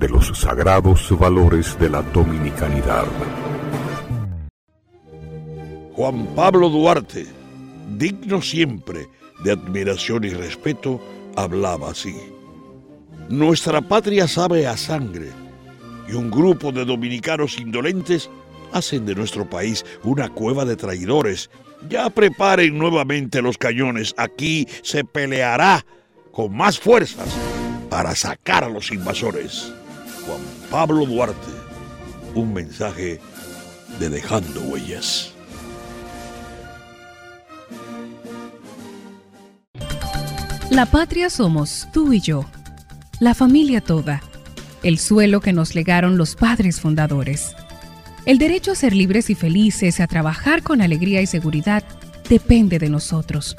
[0.00, 3.04] de los sagrados valores de la dominicanidad.
[5.92, 7.26] Juan Pablo Duarte,
[7.98, 9.06] digno siempre
[9.44, 11.02] de admiración y respeto,
[11.36, 12.16] hablaba así.
[13.28, 15.28] Nuestra patria sabe a sangre
[16.08, 18.30] y un grupo de dominicanos indolentes
[18.72, 21.50] hacen de nuestro país una cueva de traidores.
[21.90, 24.14] Ya preparen nuevamente los cañones.
[24.16, 25.84] Aquí se peleará
[26.32, 27.28] con más fuerzas
[27.90, 29.74] para sacar a los invasores.
[30.26, 31.52] Juan Pablo Duarte,
[32.34, 33.20] un mensaje
[33.98, 35.32] de Dejando Huellas.
[40.70, 42.44] La patria somos tú y yo,
[43.18, 44.22] la familia toda,
[44.82, 47.54] el suelo que nos legaron los padres fundadores.
[48.24, 51.82] El derecho a ser libres y felices a trabajar con alegría y seguridad
[52.28, 53.56] depende de nosotros.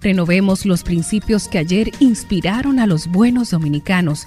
[0.00, 4.26] Renovemos los principios que ayer inspiraron a los buenos dominicanos,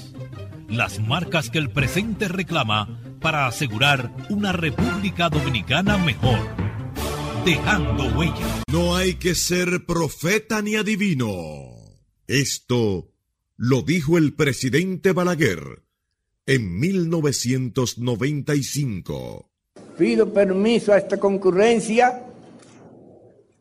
[0.71, 6.39] las marcas que el presente reclama para asegurar una República Dominicana mejor.
[7.45, 8.63] Dejando Huellas.
[8.71, 11.73] No hay que ser profeta ni adivino.
[12.27, 13.11] Esto
[13.57, 15.83] lo dijo el presidente Balaguer
[16.45, 19.49] en 1995.
[19.97, 22.23] Pido permiso a esta concurrencia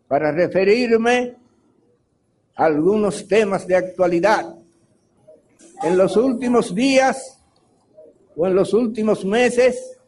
[0.07, 1.35] para referirme
[2.57, 4.60] a algunos temas de actualidad.
[5.83, 7.39] En los últimos días
[8.37, 9.99] o en los últimos meses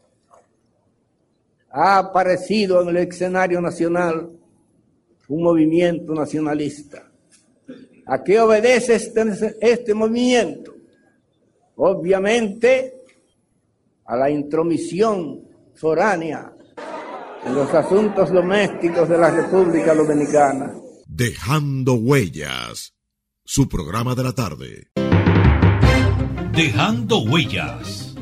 [1.71, 4.31] ha aparecido en el escenario nacional
[5.29, 7.11] un movimiento nacionalista.
[8.07, 10.75] ¿A qué obedece este, este movimiento?
[11.77, 13.03] Obviamente
[14.05, 16.53] a la intromisión foránea
[17.47, 20.75] en los asuntos domésticos de la República Dominicana.
[21.07, 22.95] Dejando huellas,
[23.45, 25.02] su programa de la tarde.
[26.55, 28.15] Dejando huellas,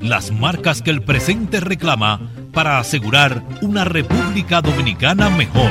[0.00, 5.68] las marcas que el presente reclama para asegurar una República Dominicana mejor.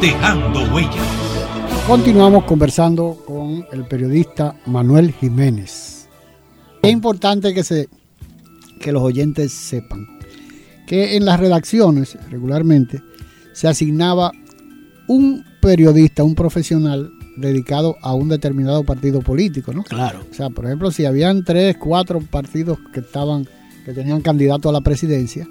[0.00, 1.06] Dejando huellas.
[1.86, 6.08] Continuamos conversando con el periodista Manuel Jiménez.
[6.82, 7.88] Es importante que, se,
[8.80, 10.08] que los oyentes sepan
[10.88, 13.00] que en las redacciones regularmente
[13.52, 14.32] se asignaba
[15.06, 19.82] un periodista, un profesional dedicado a un determinado partido político, ¿no?
[19.84, 20.24] Claro.
[20.30, 23.46] O sea, por ejemplo, si habían tres, cuatro partidos que estaban,
[23.84, 25.46] que tenían candidato a la presidencia,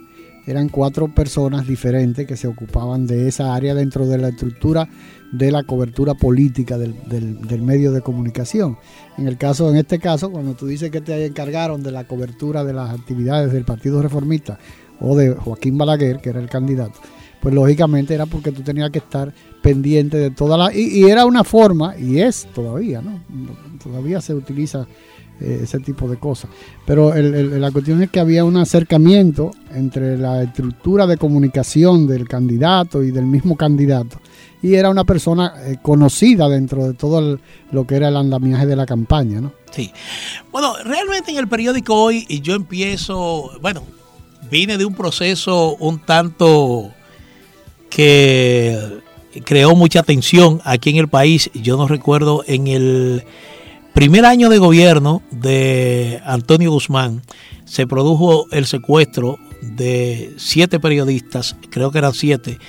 [0.48, 4.88] eran cuatro personas diferentes que se ocupaban de esa área dentro de la estructura
[5.32, 8.78] de la cobertura política del, medio de comunicación.
[9.18, 12.64] En el caso, en este caso, cuando tú dices que te encargaron de la cobertura
[12.64, 14.60] de las actividades del Partido Reformista
[15.00, 17.00] o de Joaquín Balaguer, que era el candidato,
[17.46, 19.32] pues lógicamente era porque tú tenías que estar
[19.62, 20.74] pendiente de toda la...
[20.74, 23.20] Y, y era una forma, y es todavía, ¿no?
[23.84, 24.88] Todavía se utiliza
[25.40, 26.50] eh, ese tipo de cosas.
[26.88, 33.04] Pero la cuestión es que había un acercamiento entre la estructura de comunicación del candidato
[33.04, 34.20] y del mismo candidato.
[34.64, 37.38] Y era una persona eh, conocida dentro de todo
[37.72, 39.54] lo que era el andamiaje de la campaña, ¿no?
[39.70, 39.92] Sí.
[40.52, 43.84] Bueno, realmente en el periódico hoy yo empiezo, bueno,
[44.50, 46.92] vine de un proceso un tanto
[47.90, 49.00] que
[49.44, 51.50] creó mucha tensión aquí en el país.
[51.54, 53.24] Yo no recuerdo en el
[53.94, 57.22] primer año de gobierno de Antonio Guzmán
[57.66, 62.60] se produjo el secuestro de siete periodistas, creo que eran siete,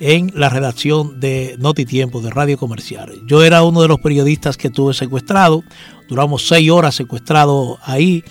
[0.00, 3.20] en la redacción de Noti Tiempo, de Radio Comercial.
[3.26, 5.62] Yo era uno de los periodistas que tuve secuestrado,
[6.08, 8.24] duramos seis horas secuestrado ahí.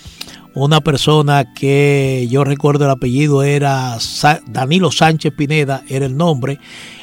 [0.56, 3.98] Una persona que yo recuerdo el apellido era
[4.48, 6.60] Danilo Sánchez Pineda, era el nombre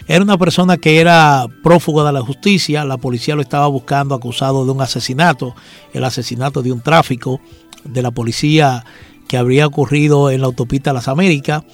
[0.09, 4.65] era una persona que era prófugo de la justicia, la policía lo estaba buscando acusado
[4.65, 5.55] de un asesinato,
[5.93, 7.41] el asesinato de un tráfico
[7.83, 8.85] de la policía
[9.27, 11.65] que habría ocurrido en la autopista Las Américas.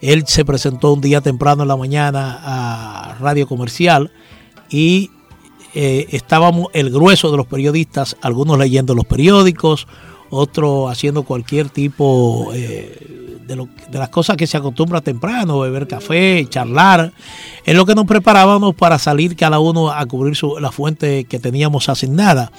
[0.00, 4.10] Él se presentó un día temprano en la mañana a Radio Comercial
[4.70, 5.10] y
[5.74, 9.86] eh, estábamos el grueso de los periodistas, algunos leyendo los periódicos,
[10.30, 17.12] otros haciendo cualquier tipo eh, de, las cosas que se acostumbra temprano, beber café, charlar,
[17.64, 21.88] es lo que nos preparábamos para salir cada uno a cubrir la fuente que teníamos
[21.88, 22.50] asignada.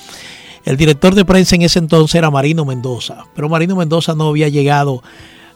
[0.63, 4.49] El director de prensa en ese entonces era Marino Mendoza, pero Marino Mendoza no había
[4.49, 5.03] llegado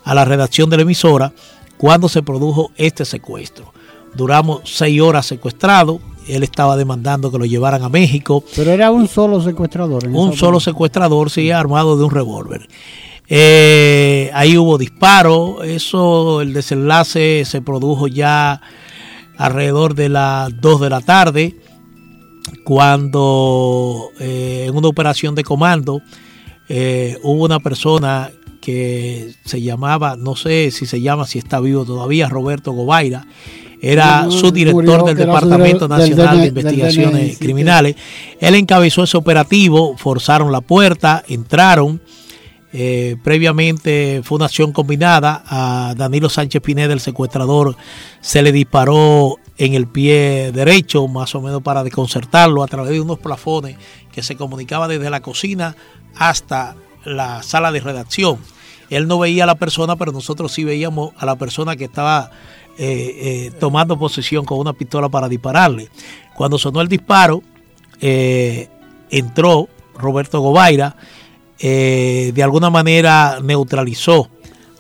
[0.04, 1.34] a la redacción de la emisora
[1.78, 3.74] cuando se produjo este secuestro.
[4.14, 8.44] Duramos seis horas secuestrados, él estaba demandando que lo llevaran a México.
[8.56, 10.08] Pero era un solo secuestrador.
[10.08, 12.68] un solo secuestrador, sí, armado de un revólver.
[13.32, 18.60] Eh, ahí hubo disparos, eso, el desenlace se produjo ya
[19.38, 21.56] alrededor de las 2 de la tarde,
[22.64, 26.02] cuando eh, en una operación de comando
[26.70, 28.32] eh, hubo una persona
[28.62, 33.26] que se llamaba, no sé si se llama, si está vivo todavía, Roberto Gobaira,
[33.82, 37.96] era su director del Departamento Nacional de Investigaciones Criminales.
[38.40, 42.02] Él encabezó ese operativo, forzaron la puerta, entraron,
[42.72, 45.44] eh, previamente fue una acción combinada.
[45.48, 47.76] A Danilo Sánchez Pineda, el secuestrador,
[48.22, 53.02] se le disparó en el pie derecho, más o menos para desconcertarlo a través de
[53.02, 53.78] unos plafones
[54.12, 55.76] que se comunicaba desde la cocina
[56.16, 56.76] hasta
[57.06, 58.38] la sala de redacción.
[58.90, 62.32] Él no veía a la persona, pero nosotros sí veíamos a la persona que estaba
[62.82, 65.90] eh, eh, tomando posesión con una pistola para dispararle.
[66.34, 67.44] Cuando sonó el disparo,
[68.00, 68.70] eh,
[69.10, 69.68] entró
[69.98, 70.96] Roberto Gobaira,
[71.60, 74.30] de alguna manera neutralizó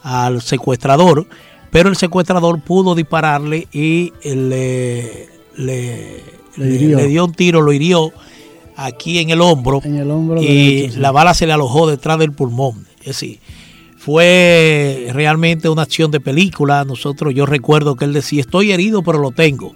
[0.01, 1.27] al secuestrador,
[1.71, 5.27] pero el secuestrador pudo dispararle y le,
[5.57, 6.23] le,
[7.07, 8.13] dio un tiro, lo hirió
[8.77, 9.81] aquí en el hombro,
[10.39, 12.87] y la bala se le alojó detrás del pulmón.
[13.01, 13.41] Es decir,
[14.09, 16.83] fue realmente una acción de película.
[16.83, 19.75] Nosotros, yo recuerdo que él decía, estoy herido, pero lo tengo.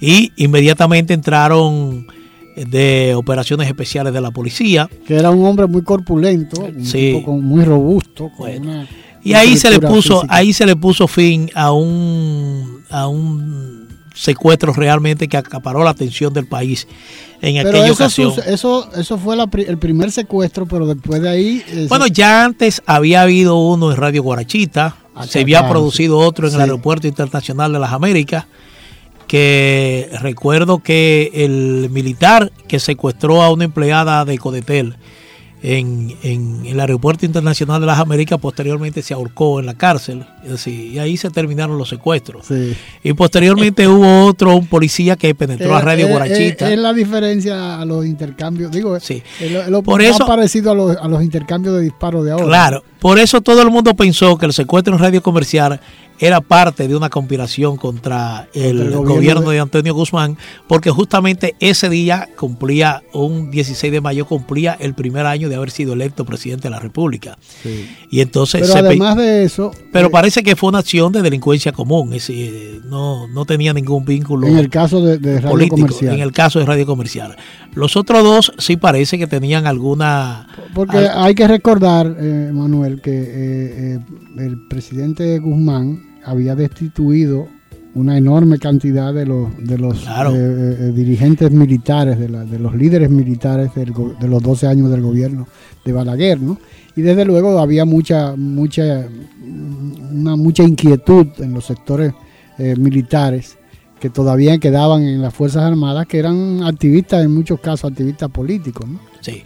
[0.00, 2.06] Y inmediatamente entraron
[2.56, 4.88] de operaciones especiales de la policía.
[5.06, 6.66] Que era un hombre muy corpulento,
[7.26, 8.30] muy robusto.
[9.22, 13.71] y ahí se le puso, ahí se le puso fin a un, a un
[14.14, 16.86] secuestro realmente que acaparó la atención del país
[17.40, 18.32] en aquella eso, ocasión.
[18.46, 19.36] Eso, eso fue
[19.66, 21.64] el primer secuestro, pero después de ahí...
[21.68, 26.48] Eh, bueno, ya antes había habido uno en Radio Guarachita, ah, se había producido otro
[26.48, 28.46] en el Aeropuerto Internacional de las Américas,
[29.26, 34.96] que recuerdo que el militar que secuestró a una empleada de Codetel,
[35.62, 40.24] en, en, el Aeropuerto Internacional de las Américas, posteriormente se ahorcó en la cárcel,
[40.66, 42.46] y ahí se terminaron los secuestros.
[43.02, 46.68] Y posteriormente hubo otro, un policía que penetró a eh, Radio eh, Guarachita.
[46.68, 49.22] Eh, es, la diferencia a los intercambios, digo, sí.
[49.68, 52.46] lo, Por eso, parecido a los, a los intercambios de disparos de ahora.
[52.46, 55.80] Claro, por eso todo el mundo pensó que el secuestro en Radio Comercial
[56.18, 59.60] era parte de una conspiración contra el, gobierno, de...
[59.60, 60.36] Antonio Guzmán,
[60.68, 65.70] porque justamente ese día cumplía, un 16 de mayo cumplía el primer año de haber
[65.70, 67.38] sido electo presidente de la República.
[68.10, 68.62] Y entonces...
[68.62, 69.72] Pero además de eso...
[69.92, 73.72] Pero eh, parece que fue una acción de delincuencia común, es decir, no, no tenía
[73.72, 76.14] ningún vínculo En el caso de, Radio político, Comercial.
[76.14, 77.36] En el caso de Radio Comercial.
[77.74, 80.46] Los otros dos sí parece que tenían alguna...
[80.74, 83.98] Porque hay que recordar, eh, Manuel, que eh,
[84.38, 87.48] el presidente Guzmán había destituido
[87.94, 93.10] una enorme cantidad de los, de los eh, eh, dirigentes militares, de, de, los líderes
[93.10, 95.46] militares de los 12 años del gobierno
[95.84, 96.58] de Balaguer, ¿no?
[96.96, 99.06] Y desde luego había mucha, mucha,
[100.10, 102.12] una, mucha inquietud en los sectores
[102.58, 103.58] eh, militares
[104.00, 108.88] que todavía quedaban en las Fuerzas Armadas, que eran activistas, en muchos casos activistas políticos,
[108.88, 109.11] ¿no?
[109.22, 109.44] Sí.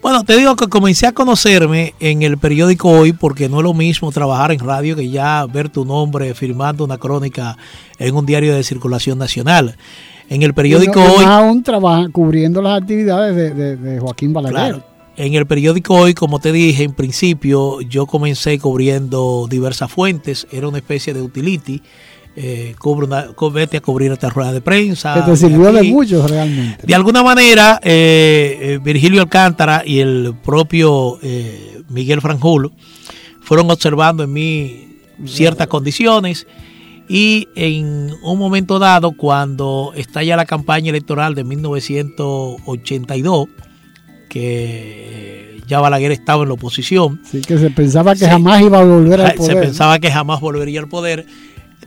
[0.00, 3.74] Bueno, te digo que comencé a conocerme en el periódico hoy porque no es lo
[3.74, 7.58] mismo trabajar en radio que ya ver tu nombre firmando una crónica
[7.98, 9.76] en un diario de circulación nacional.
[10.28, 11.24] En el periódico hoy...
[11.24, 14.82] aún trabaja cubriendo las actividades de, Joaquín Balaguer.
[15.16, 20.68] En el periódico hoy, como te dije, en principio yo comencé cubriendo diversas fuentes, era
[20.68, 21.82] una especie de utility
[22.36, 25.14] eh, cubre una, vete a cubrir esta rueda de prensa.
[25.14, 26.86] Que te sirvió de muchos realmente.
[26.86, 32.72] De alguna manera, eh, eh, Virgilio Alcántara y el propio eh, Miguel Franjul
[33.40, 36.46] fueron observando en mí ciertas condiciones
[37.08, 43.48] y en un momento dado, cuando estalla la campaña electoral de 1982,
[44.28, 47.20] que ya Balaguer estaba en la oposición.
[47.24, 49.54] Sí, que se pensaba que jamás iba a volver al poder.
[49.54, 51.26] Se pensaba que jamás volvería al poder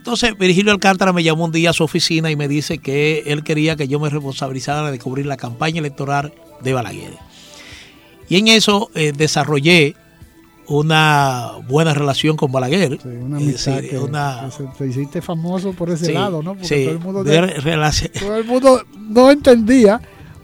[0.00, 3.44] entonces Virgilio Alcántara me llamó un día a su oficina y me dice que él
[3.44, 6.32] quería que yo me responsabilizara de cubrir la campaña electoral
[6.62, 7.18] de Balaguer.
[8.26, 9.96] Y en eso eh, desarrollé
[10.68, 12.98] una buena relación con Balaguer.
[12.98, 13.82] Sí, una amistad
[14.78, 16.54] te hiciste famoso por ese lado, ¿no?
[16.54, 17.24] Porque todo, el mundo
[18.18, 20.00] todo el mundo no entendía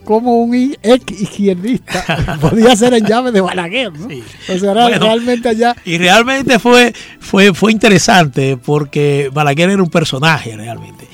[0.06, 4.06] como un ex izquierdista podía ser en llave de Balaguer, ¿no?
[4.06, 5.76] O sea, realmente allá.
[5.84, 11.06] Y realmente fue, fue, fue interesante porque Balaguer era un personaje realmente.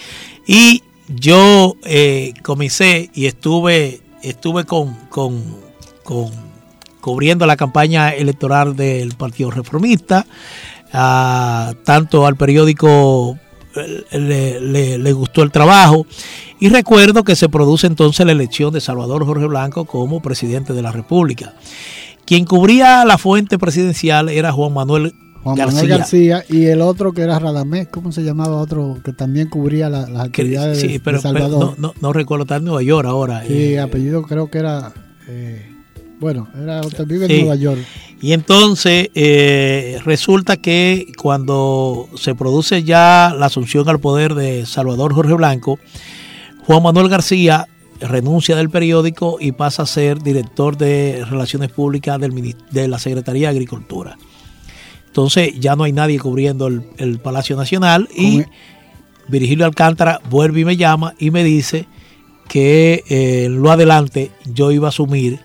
[0.46, 5.42] Y yo eh, comencé y estuve, estuve con, con,
[6.04, 6.30] con,
[7.00, 10.26] cubriendo la campaña electoral del Partido Reformista,
[10.92, 13.38] tanto al periódico
[13.74, 16.06] le, le, gustó el trabajo.
[16.60, 20.82] Y recuerdo que se produce entonces la elección de Salvador Jorge Blanco como presidente de
[20.82, 21.54] la República.
[22.24, 27.22] Quien cubría la fuente presidencial era Juan Manuel Juan Manuel García y el otro que
[27.22, 31.74] era Radamés, ¿cómo se llamaba otro que también cubría las actividades sí, pero, de Salvador?
[31.78, 33.42] no, no, recuerdo, está en Nueva York ahora.
[33.44, 34.92] Sí, eh, apellido creo que era,
[35.28, 35.71] eh,
[36.22, 37.80] bueno, era, vive en Nueva York.
[38.20, 45.12] Y entonces eh, resulta que cuando se produce ya la asunción al poder de Salvador
[45.14, 45.80] Jorge Blanco,
[46.64, 47.66] Juan Manuel García
[48.00, 53.48] renuncia del periódico y pasa a ser director de Relaciones Públicas del, de la Secretaría
[53.48, 54.16] de Agricultura.
[55.08, 58.44] Entonces ya no hay nadie cubriendo el, Palacio Nacional y
[59.26, 61.86] Virgilio Alcántara vuelve y me llama y me dice
[62.48, 65.40] que eh, lo adelante yo iba a asumir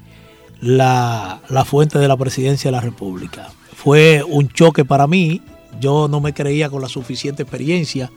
[0.62, 3.50] la, la fuente de la presidencia de la República.
[3.76, 5.42] Fue un choque para mí,
[5.80, 8.12] yo no me creía con la suficiente experiencia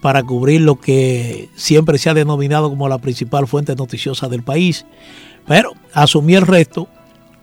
[0.00, 4.86] para cubrir lo que siempre se ha denominado como la principal fuente noticiosa del país.
[5.46, 6.88] Pero asumí el resto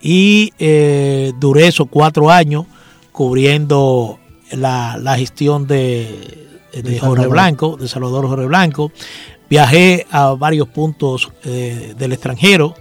[0.02, 2.66] y eh, duré esos cuatro años
[3.12, 4.20] cubriendo
[4.52, 8.92] la, gestión de, de Jorge Blanco, de Salvador Jorge Blanco.
[9.50, 12.76] Viajé a varios puntos eh, del extranjero,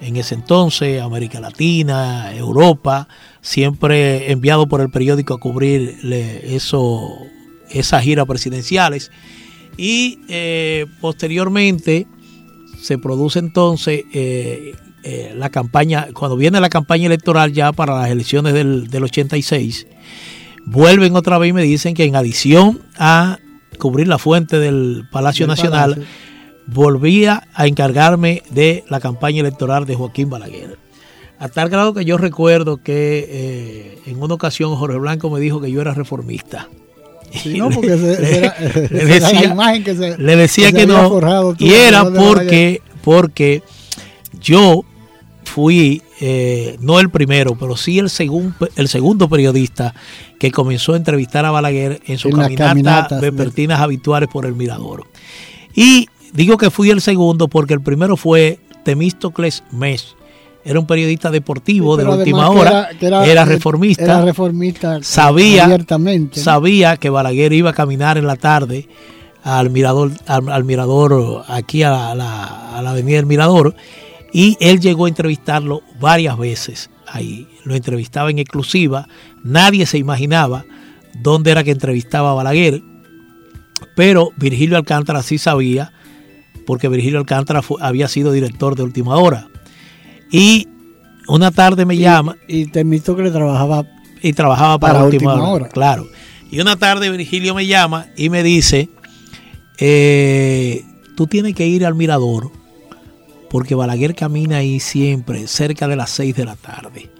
[0.00, 3.08] en ese entonces, América Latina, Europa,
[3.40, 5.98] siempre enviado por el periódico a cubrir
[6.44, 7.08] eso,
[7.70, 9.10] esas giras presidenciales.
[9.76, 12.06] Y eh, posteriormente
[12.80, 14.74] se produce entonces eh,
[15.04, 19.86] eh, la campaña, cuando viene la campaña electoral ya para las elecciones del, 86,
[20.64, 23.38] vuelven otra vez y me dicen que en adición a
[23.78, 26.04] cubrir la fuente del Palacio Nacional,
[26.68, 30.78] volvía a encargarme de la campaña electoral de Joaquín Balaguer.
[31.40, 35.70] A tal grado que yo recuerdo que en una ocasión Jorge Blanco me dijo que
[35.70, 36.68] yo era reformista
[37.56, 37.88] no, porque
[38.90, 41.54] le, decía, la imagen que se, le decía que, no.
[41.58, 43.62] Y era porque, porque
[44.40, 44.84] yo
[45.44, 48.10] fui, eh, no el primero, pero sí el,
[48.76, 49.94] el segundo periodista
[50.38, 55.06] que comenzó a entrevistar a Balaguer en su caminata vespertinas habituales por el Mirador.
[55.74, 56.08] Y
[56.38, 60.14] digo que fui el segundo porque el primero fue Temístocles Mes,
[60.64, 65.68] era un periodista deportivo de última hora, era, reformista, era reformista sabía,
[66.30, 68.88] sabía que Balaguer iba a caminar en la tarde
[69.42, 73.74] al mirador, al, mirador aquí a la, a la, avenida del Mirador,
[74.32, 77.48] y él llegó a entrevistarlo varias veces ahí.
[77.64, 79.08] Lo entrevistaba en exclusiva,
[79.42, 80.64] nadie se imaginaba
[81.14, 82.82] dónde era que entrevistaba a Balaguer,
[83.96, 85.92] pero Virgilio Alcántara sí sabía,
[86.68, 89.48] porque Virgilio Alcántara había sido director de última hora.
[90.30, 90.68] Y
[91.26, 92.36] una tarde me llama.
[92.46, 93.86] Y te admito que le trabajaba.
[94.20, 96.06] Y trabajaba para, última, hora, Claro.
[96.50, 98.90] Y una tarde Virgilio me llama y me dice:
[99.78, 100.84] eh,
[101.16, 102.52] Tú tienes que ir al mirador
[103.48, 107.10] porque Balaguer camina ahí siempre cerca de las 6 de la tarde.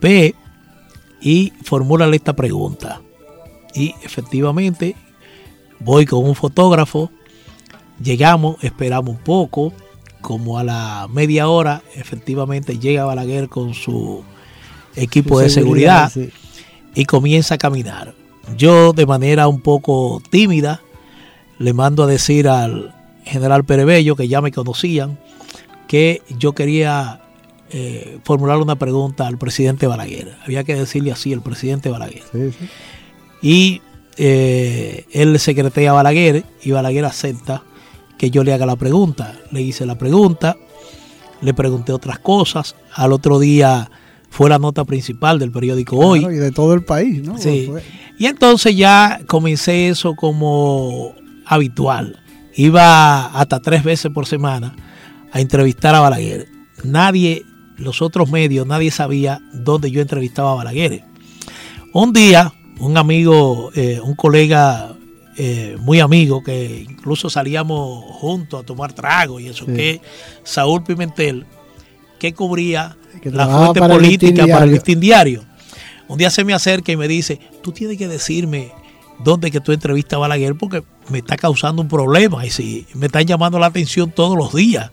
[0.00, 0.34] Ve
[1.20, 3.02] y formúlale esta pregunta.
[3.72, 4.96] Y efectivamente
[5.78, 7.12] voy con un fotógrafo,
[8.02, 9.72] llegamos, esperamos un poco,
[10.20, 14.22] como a la media hora, efectivamente llega Balaguer con su
[14.96, 16.12] equipo de seguridad,
[16.94, 18.14] y comienza a caminar.
[18.56, 20.82] Yo de manera un poco tímida
[21.58, 22.94] le mando a decir al
[23.24, 25.18] general Perebello, que ya me conocían,
[25.86, 27.20] que yo quería
[27.70, 30.36] eh, formular una pregunta al presidente Balaguer.
[30.44, 32.22] Había que decirle así, el presidente Balaguer.
[33.42, 33.82] Y
[34.16, 37.62] eh, él secretea a Balaguer y Balaguer acepta
[38.20, 39.34] que yo le haga la pregunta.
[39.50, 40.58] Le hice la pregunta,
[41.40, 42.76] le pregunté otras cosas.
[42.92, 43.90] Al otro día
[44.28, 46.26] fue la nota principal del periódico Hoy.
[46.26, 47.38] Y de todo el país, ¿no?
[47.38, 47.70] Sí.
[48.18, 51.14] Y entonces ya comencé eso como
[51.46, 52.22] habitual.
[52.54, 54.76] Iba hasta tres veces por semana
[55.32, 56.46] a entrevistar a Balaguer.
[56.84, 57.46] Nadie,
[57.78, 61.04] los otros medios, nadie sabía dónde yo entrevistaba a Balaguer.
[61.94, 64.94] Un día, un amigo, eh, un colega
[65.42, 70.02] eh, muy amigo, que incluso salíamos juntos a tomar trago y eso, que
[70.44, 71.46] Saúl Pimentel,
[72.18, 75.42] que cubría la fuente política para el listín diario.
[76.08, 78.70] Un día se me acerca y me dice, tú tienes que decirme
[79.24, 83.06] dónde que tú entrevistas a Balaguer porque me está causando un problema y si me
[83.06, 84.90] están llamando la atención todos los días.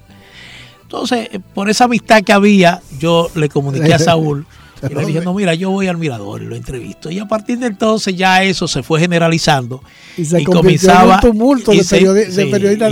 [0.83, 4.45] Entonces, por esa amistad que había, yo le comuniqué a Saúl
[4.89, 7.09] y le dije, no, mira, yo voy al mirador y lo entrevisto.
[7.09, 9.81] Y a partir de entonces ya eso se fue generalizando.
[10.17, 12.91] Y se comenzaba, un tumulto de, periodistas.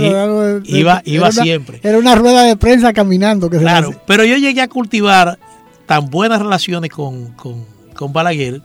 [0.64, 1.80] iba iba siempre.
[1.82, 3.48] Era una rueda de prensa caminando.
[3.50, 5.38] Que claro, pero yo llegué a cultivar
[5.86, 7.64] tan buenas relaciones con, con,
[7.94, 8.62] con Balaguer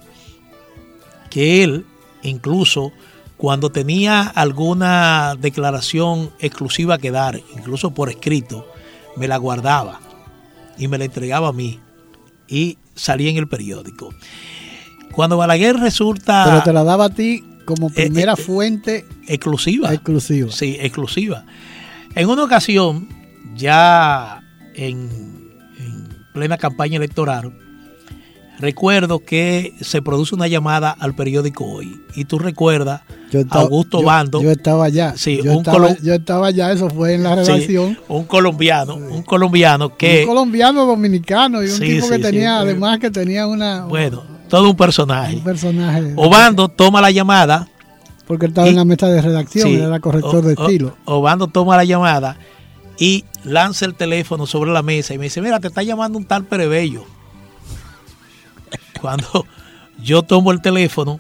[1.30, 1.86] que él,
[2.24, 2.92] incluso
[3.38, 8.68] cuando tenía alguna declaración exclusiva que dar, incluso por escrito,
[9.16, 10.00] me la guardaba
[10.78, 11.80] y me la entregaba a mí.
[12.52, 14.14] Y salía en el periódico.
[15.12, 16.44] Cuando Balaguer resulta...
[16.46, 19.94] Pero te la daba a ti como eh, primera eh, fuente exclusiva.
[19.94, 20.52] Exclusiva.
[20.52, 21.46] Sí, exclusiva.
[22.16, 23.08] En una ocasión,
[23.56, 24.44] ya
[24.76, 25.10] en,
[26.34, 27.54] plena campaña electoral,
[28.62, 32.00] recuerdo que se produce una llamada al periódico Hoy.
[32.16, 33.02] Y tú recuerdas
[33.50, 34.42] Augusto Bando.
[34.42, 35.14] Yo estaba allá.
[35.18, 37.98] Sí, yo, un estaba, yo estaba allá, eso fue en la redacción.
[38.08, 40.22] un colombiano, un colombiano que.
[40.22, 43.86] Un colombiano dominicano y un tipo que tenía, además que tenía una.
[43.86, 45.38] Bueno, todo un personaje.
[45.38, 46.14] Un personaje.
[46.16, 47.68] Obando toma la llamada
[48.28, 50.96] Porque estaba en la mesa de redacción, era corrector de estilo.
[51.06, 52.38] Obando toma la llamada
[53.00, 56.26] y lanza el teléfono sobre la mesa y me dice, mira, te está llamando un
[56.26, 57.06] tal Perebello.
[59.02, 59.46] Cuando
[60.04, 61.18] yo tomo el teléfono,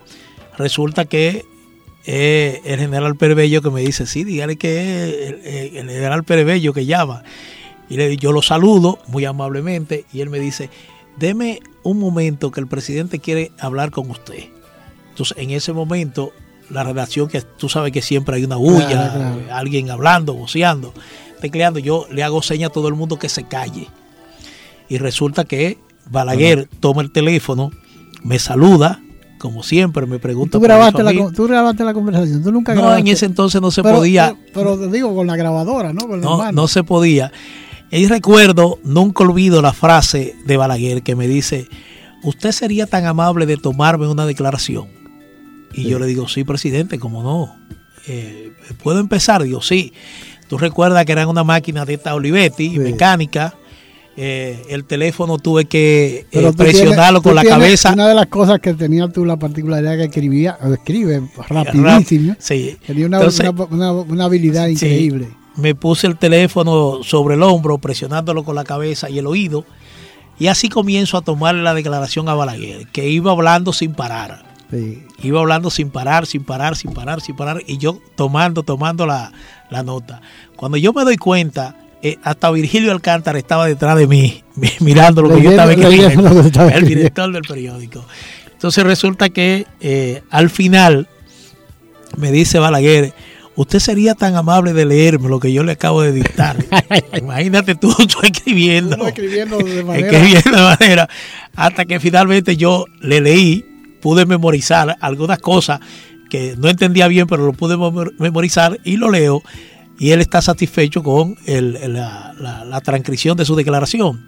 [0.57, 1.45] resulta que
[2.05, 6.85] es el general Perebello que me dice, sí, dígale que es el, general Perebello que
[6.85, 7.23] llama.
[7.89, 10.69] Y le, yo lo saludo muy amablemente y él me dice,
[11.17, 14.45] deme un momento que el presidente quiere hablar con usted.
[15.09, 16.31] Entonces, en ese momento,
[16.69, 20.93] la redacción, que tú sabes que siempre hay una bulla, alguien hablando, voceando,
[21.41, 23.89] tecleando, yo le hago seña a todo el mundo que se calle.
[24.87, 25.77] Y resulta que
[26.09, 27.71] Balaguer toma el teléfono,
[28.23, 29.01] me saluda,
[29.37, 30.51] como siempre, me pregunta.
[30.51, 32.43] ¿Tú grabaste, la, ¿tú grabaste la conversación?
[32.43, 34.35] ¿Tú nunca No, en ese entonces no se podía.
[34.53, 36.05] Pero, te digo, con la grabadora, ¿no?
[36.07, 37.31] no, no se podía.
[37.89, 41.67] Y recuerdo, nunca olvido la frase de Balaguer que me dice,
[42.23, 44.87] ¿usted sería tan amable de tomarme una declaración?
[45.73, 47.55] Y yo le digo, sí, presidente, ¿cómo no?
[48.07, 49.43] Eh, ¿Puedo empezar?
[49.43, 49.93] Digo, sí.
[50.47, 53.55] Tú recuerdas que eran una máquina de esta Olivetti, mecánica,
[54.17, 57.93] eh, el teléfono tuve que eh, presionarlo con la cabeza.
[57.93, 62.35] Una de las cosas que tenía tú la particularidad que escribía, escribe rapidísimo.
[62.85, 65.29] Tenía una, habilidad increíble.
[65.55, 69.65] me puse el teléfono sobre el hombro, presionándolo con la cabeza y el oído.
[70.37, 74.43] Y así comienzo a tomarle la declaración a Balaguer, que iba hablando sin parar.
[75.21, 77.61] Iba hablando sin parar, sin parar, sin parar, sin parar.
[77.67, 79.31] Y yo tomando, tomando la,
[79.69, 80.21] la nota.
[80.55, 84.43] Cuando yo me doy cuenta eh, hasta Virgilio Alcántara estaba detrás de mí,
[84.79, 86.41] mirando lo que yo estaba escribiendo,
[86.73, 88.05] el director del periódico.
[88.51, 91.07] Entonces resulta que eh, al final
[92.17, 93.13] me dice Balaguer,
[93.55, 96.57] usted sería tan amable de leerme lo que yo le acabo de dictar.
[97.17, 99.07] Imagínate tú, tú escribiendo.
[99.07, 100.07] escribiendo de manera.
[100.07, 101.09] Escribiendo de manera.
[101.55, 103.65] Hasta que finalmente yo le leí,
[103.99, 105.79] pude memorizar algunas cosas
[106.29, 107.77] que no entendía bien, pero lo pude
[108.19, 109.43] memorizar y lo leo
[110.01, 114.25] y él está satisfecho con la, transcripción de su declaración.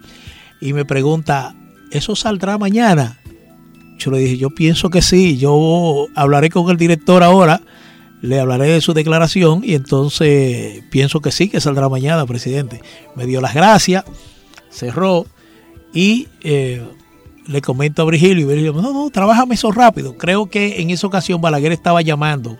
[0.60, 1.56] Y me pregunta,
[1.90, 3.18] ¿eso saldrá mañana?
[3.98, 7.60] Yo le dije, yo pienso que sí, yo hablaré con el director ahora,
[8.22, 12.80] le hablaré de su declaración y entonces pienso que sí, que saldrá mañana, presidente.
[13.16, 14.04] Me dio las gracias,
[14.70, 15.26] cerró
[15.92, 16.86] y eh,
[17.48, 20.16] le comento a Virgilio y Virgilio, no, no, trabájame eso rápido.
[20.16, 22.58] Creo que en esa ocasión Balaguer estaba llamando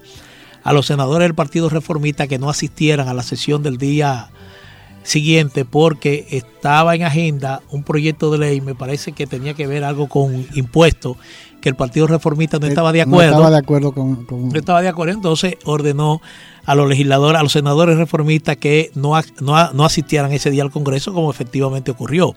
[0.65, 4.31] a los senadores del Partido Reformista que no asistieran a la sesión del día
[5.03, 9.85] siguiente porque estaba en agenda un proyecto de ley, me parece que tenía que ver
[9.85, 11.19] algo con impuestos,
[11.61, 13.33] que el Partido Reformista no eh, estaba de acuerdo.
[13.33, 16.23] No estaba de acuerdo con, No estaba de acuerdo, entonces ordenó
[16.65, 20.71] a los legisladores, a los senadores reformistas que no, no, no asistieran ese día al
[20.71, 22.35] Congreso como efectivamente ocurrió.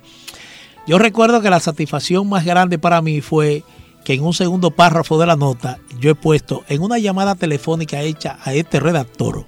[0.85, 3.63] Yo recuerdo que la satisfacción más grande para mí fue
[4.07, 7.99] que en un segundo párrafo de la nota yo he puesto en una llamada telefónica
[7.99, 9.45] hecha a este redactor.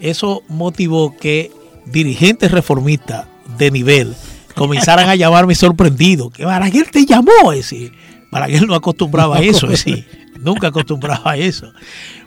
[0.00, 1.52] Eso motivó que
[1.86, 3.26] dirigentes reformistas
[3.56, 4.16] de nivel
[4.56, 6.30] comenzaran a llamarme sorprendido.
[6.30, 7.52] Que Balaguer te llamó.
[7.52, 7.92] Es decir,
[8.32, 9.66] Balaguer no acostumbraba a eso.
[9.66, 10.08] Es decir,
[10.40, 11.72] nunca acostumbraba a eso.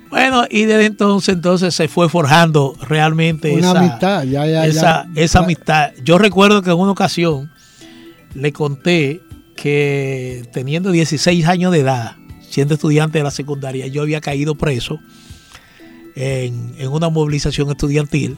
[0.09, 4.23] Bueno, y desde entonces, entonces se fue forjando realmente esa amistad.
[4.65, 5.91] esa, esa amistad.
[6.05, 7.51] Yo recuerdo que en una ocasión
[8.33, 9.26] le conté
[9.57, 12.15] que teniendo 16 años de edad,
[12.49, 14.99] siendo estudiante de la secundaria, yo había caído preso
[16.15, 18.37] en, una movilización estudiantil.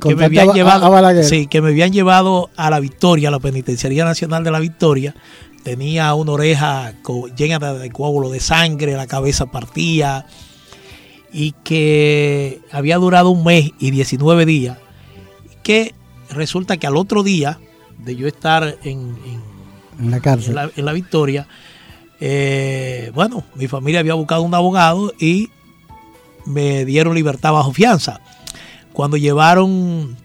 [0.00, 3.40] Que me, habían llevado, a, sí, que me habían llevado a la Victoria, a la
[3.40, 5.14] Penitenciaría Nacional de la Victoria.
[5.62, 6.94] Tenía una oreja
[7.36, 10.26] llena de coágulo de sangre, la cabeza partía
[11.32, 14.78] y que había durado un mes y 19 días.
[15.62, 15.94] Que
[16.30, 17.58] resulta que al otro día
[17.98, 19.47] de yo estar en en
[19.98, 20.56] la cárcel.
[20.76, 21.46] En la, Victoria.
[22.20, 25.50] Eh, bueno, mi familia había buscado un abogado y
[26.46, 28.20] me dieron libertad bajo fianza.
[28.92, 30.16] Cuando llevaron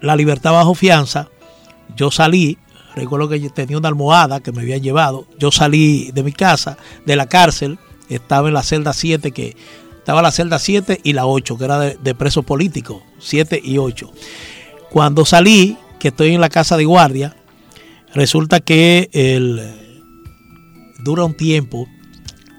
[0.00, 1.28] la libertad bajo fianza,
[1.96, 2.58] yo salí,
[2.94, 7.16] recuerdo que tenía una almohada que me habían llevado, yo salí de mi casa, de
[7.16, 7.78] la cárcel,
[8.08, 9.56] estaba en la celda 7, que
[9.98, 13.78] estaba la celda 7 y la 8, que era de, de presos políticos, 7 y
[13.78, 14.10] 8.
[14.90, 17.36] Cuando salí, que estoy en la casa de guardia,
[18.14, 19.60] Resulta que el,
[20.98, 21.88] dura un tiempo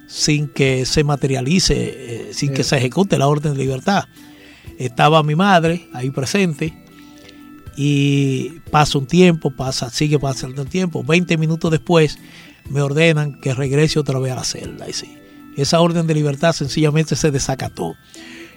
[0.08, 4.04] sin que se materialice, eh, sin que se ejecute la orden de libertad.
[4.78, 6.74] Estaba mi madre ahí presente
[7.78, 11.04] y pasa un tiempo, pasa, sigue pasando el tiempo.
[11.04, 12.18] 20 minutos después
[12.70, 14.90] me ordenan que regrese otra vez a la celda.
[14.90, 15.18] Y sí,
[15.56, 17.96] esa orden de libertad sencillamente se desacató.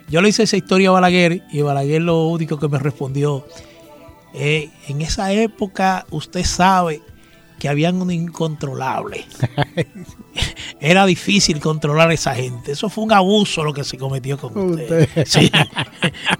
[0.08, 3.46] Yo le hice esa historia a Balaguer y Balaguer lo único que me respondió
[4.34, 7.00] eh, en esa época usted sabe
[7.58, 9.24] que habían un incontrolable.
[10.80, 12.72] Era difícil controlar a esa gente.
[12.72, 15.08] Eso fue un abuso lo que se cometió con usted.
[15.26, 15.50] Sí,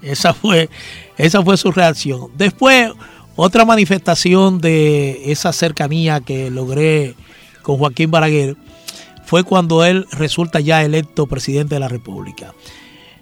[0.01, 0.69] esa, fue,
[1.17, 2.27] esa fue su reacción.
[2.37, 2.91] Después,
[3.35, 7.15] otra manifestación de esa cercanía que logré
[7.63, 8.57] con Joaquín Balaguer
[9.25, 12.53] fue cuando él resulta ya electo presidente de la República.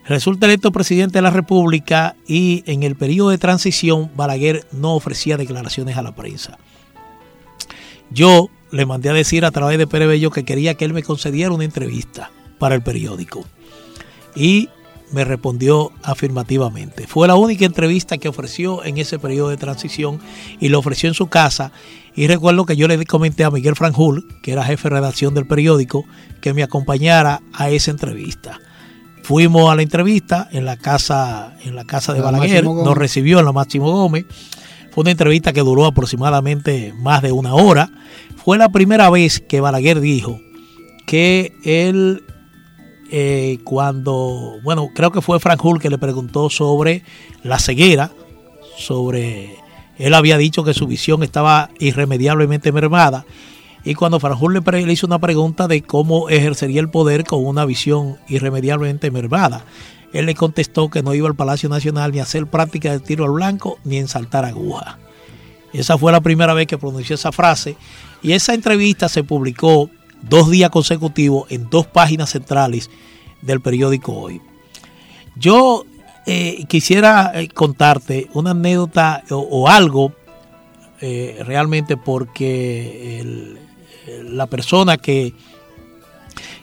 [0.05, 5.37] Resulta electo presidente de la República y en el periodo de transición Balaguer no ofrecía
[5.37, 6.57] declaraciones a la prensa.
[8.09, 11.03] Yo le mandé a decir a través de Pere Bello que quería que él me
[11.03, 13.45] concediera una entrevista para el periódico.
[14.35, 14.69] Y
[15.11, 17.07] me respondió afirmativamente.
[17.07, 20.19] Fue la única entrevista que ofreció en ese periodo de transición
[20.59, 21.71] y lo ofreció en su casa.
[22.15, 25.47] Y recuerdo que yo le comenté a Miguel Franjul, que era jefe de redacción del
[25.47, 26.03] periódico,
[26.41, 28.59] que me acompañara a esa entrevista.
[29.23, 33.45] Fuimos a la entrevista en la casa, en la casa de Balaguer, nos recibió en
[33.45, 34.25] la Máximo Gómez.
[34.91, 37.89] Fue una entrevista que duró aproximadamente más de una hora.
[38.35, 40.39] Fue la primera vez que Balaguer dijo
[41.07, 42.23] que él
[43.15, 47.03] eh, cuando, bueno, creo que fue Frank Hull que le preguntó sobre
[47.43, 48.11] la ceguera,
[48.75, 49.55] sobre,
[49.99, 53.23] él había dicho que su visión estaba irremediablemente mermada,
[53.85, 57.45] y cuando Frank Hull le, le hizo una pregunta de cómo ejercería el poder con
[57.45, 59.65] una visión irremediablemente mermada,
[60.13, 63.25] él le contestó que no iba al Palacio Nacional ni a hacer práctica de tiro
[63.25, 64.99] al blanco ni en saltar aguja.
[65.73, 67.75] Esa fue la primera vez que pronunció esa frase
[68.21, 69.89] y esa entrevista se publicó
[70.21, 72.89] dos días consecutivos en dos páginas centrales
[73.41, 74.39] del periódico Hoy.
[75.35, 75.85] Yo
[76.25, 80.13] eh, quisiera eh, contarte una anécdota o, algo
[81.01, 83.57] eh, realmente porque
[84.23, 85.33] la persona que,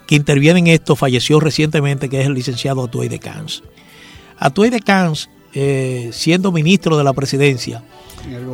[0.06, 3.62] que interviene en esto falleció recientemente, que es el licenciado Atuey de Cans.
[4.38, 5.30] Atuey de Cans,
[6.12, 7.82] siendo ministro de la presidencia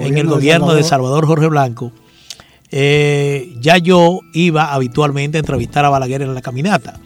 [0.01, 1.93] en el gobierno, de Salvador Jorge Blanco,
[2.71, 6.99] eh, ya yo iba habitualmente a entrevistar a Balaguer en la caminata.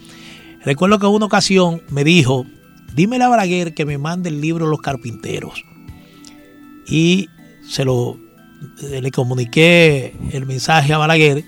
[0.64, 2.46] Recuerdo que en una ocasión me dijo,
[2.94, 5.64] dímele a Balaguer que me mande el libro Los Carpinteros.
[6.86, 7.28] Y
[7.68, 8.18] se lo
[8.82, 11.44] le comuniqué el mensaje a Balaguer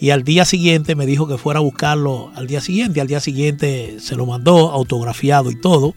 [0.00, 3.00] y al día siguiente me dijo que fuera a buscarlo al día siguiente.
[3.00, 5.94] Al día siguiente se lo mandó autografiado y todo.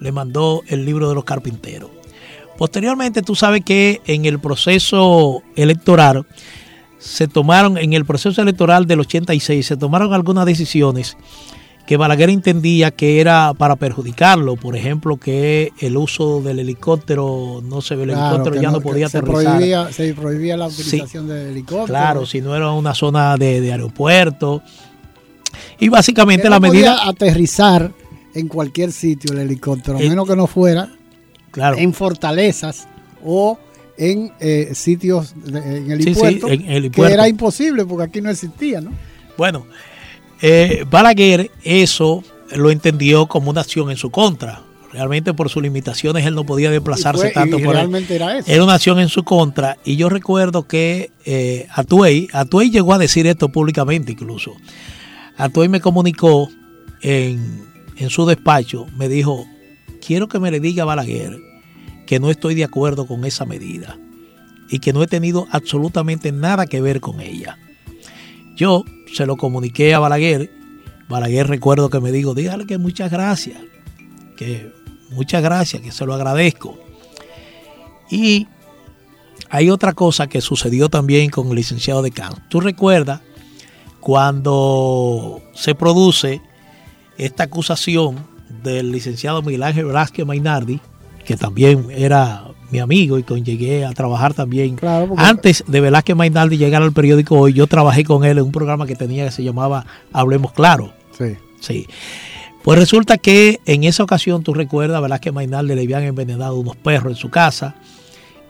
[0.00, 1.90] Le mandó el libro de los carpinteros.
[2.56, 6.26] Posteriormente tú sabes que en el proceso electoral
[6.98, 11.16] se tomaron, en el proceso electoral del 86, se tomaron algunas decisiones
[11.88, 17.80] que Balaguer entendía que era para perjudicarlo, por ejemplo, que el uso del helicóptero, no
[17.80, 19.56] se ve el helicóptero ya no, podía se aterrizar.
[19.56, 21.86] Prohibía, se prohibía la utilización del helicóptero.
[21.86, 24.60] Claro, si no era una zona de, aeropuerto.
[25.80, 26.94] Y básicamente la medida...
[26.94, 27.90] Podía aterrizar
[28.34, 30.92] en cualquier sitio el helicóptero, a eh, menos que no fuera
[31.52, 31.78] claro.
[31.78, 32.86] en fortalezas
[33.24, 33.58] o
[33.96, 38.90] en eh, sitios en, el que era imposible porque aquí no existía, ¿no?
[39.38, 39.64] Bueno,
[40.40, 42.22] eh, Balaguer eso
[42.54, 44.62] lo entendió como una acción en su contra.
[44.90, 48.50] Realmente por sus limitaciones él no podía desplazarse tanto por realmente Era, eso.
[48.50, 49.76] era una acción en su contra.
[49.84, 54.54] Y yo recuerdo que eh, Atuey, Atuey llegó a decir esto públicamente incluso.
[55.36, 56.48] Atuey me comunicó
[57.02, 57.64] en,
[57.96, 59.46] en su despacho, me dijo,
[60.04, 61.38] quiero que me le diga a Balaguer
[62.06, 63.98] que no estoy de acuerdo con esa medida
[64.70, 67.58] y que no he tenido absolutamente nada que ver con ella.
[68.58, 68.84] Yo
[69.14, 70.50] se lo comuniqué a Balaguer.
[71.08, 73.56] Balaguer recuerdo que me dijo, dígale que muchas gracias,
[74.36, 74.72] que
[75.10, 76.76] muchas gracias, que se lo agradezco.
[78.10, 78.48] Y
[79.48, 82.32] hay otra cosa que sucedió también con el licenciado de Can.
[82.48, 83.20] Tú recuerdas
[84.00, 86.42] cuando se produce
[87.16, 88.26] esta acusación
[88.64, 90.80] del licenciado Miguel Ángel Velázquez Mainardi,
[91.24, 94.76] que también era mi amigo y con llegué a trabajar también.
[95.16, 98.86] Antes de Velázquez Mainaldi llegar al periódico hoy, yo trabajé con él en un programa
[98.86, 100.92] que tenía que se llamaba Hablemos Claro.
[101.16, 101.36] Sí.
[101.60, 101.86] Sí.
[102.62, 107.12] Pues resulta que en esa ocasión, tú recuerdas, Velázquez Mainaldi le habían envenenado unos perros
[107.12, 107.76] en su casa.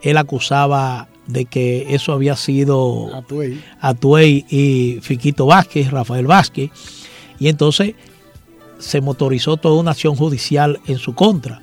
[0.03, 6.71] Él acusaba de que eso había sido Atuey, Atuey y Fiquito Vázquez, Rafael Vázquez.
[7.39, 7.95] Y entonces
[8.79, 11.63] se motorizó toda una acción judicial en su contra.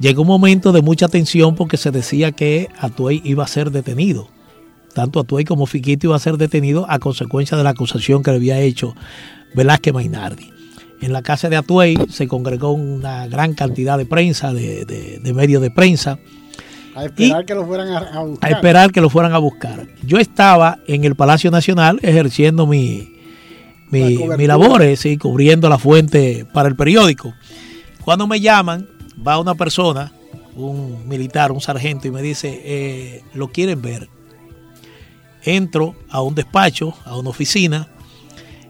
[0.00, 4.28] Llegó un momento de mucha tensión porque se decía que Atuey iba a ser detenido.
[4.94, 8.38] Tanto Atuey como Fiquito iba a ser detenido a consecuencia de la acusación que le
[8.38, 8.94] había hecho
[9.54, 10.50] Velázquez Mainardi.
[11.02, 15.70] En la casa de Atuey se congregó una gran cantidad de prensa, de, medios de
[15.70, 16.18] prensa.
[16.94, 18.52] A esperar que lo fueran a, buscar.
[18.52, 19.86] A esperar que lo fueran a buscar.
[20.02, 23.16] Yo estaba en el Palacio Nacional ejerciendo mi,
[23.90, 27.34] mi, mi labores, cubriendo la fuente para el periódico.
[28.02, 28.88] Cuando me llaman,
[29.26, 30.12] va una persona,
[30.54, 34.08] un militar, un sargento, y me dice, eh, lo quieren ver.
[35.42, 37.88] entro a un despacho, a una oficina.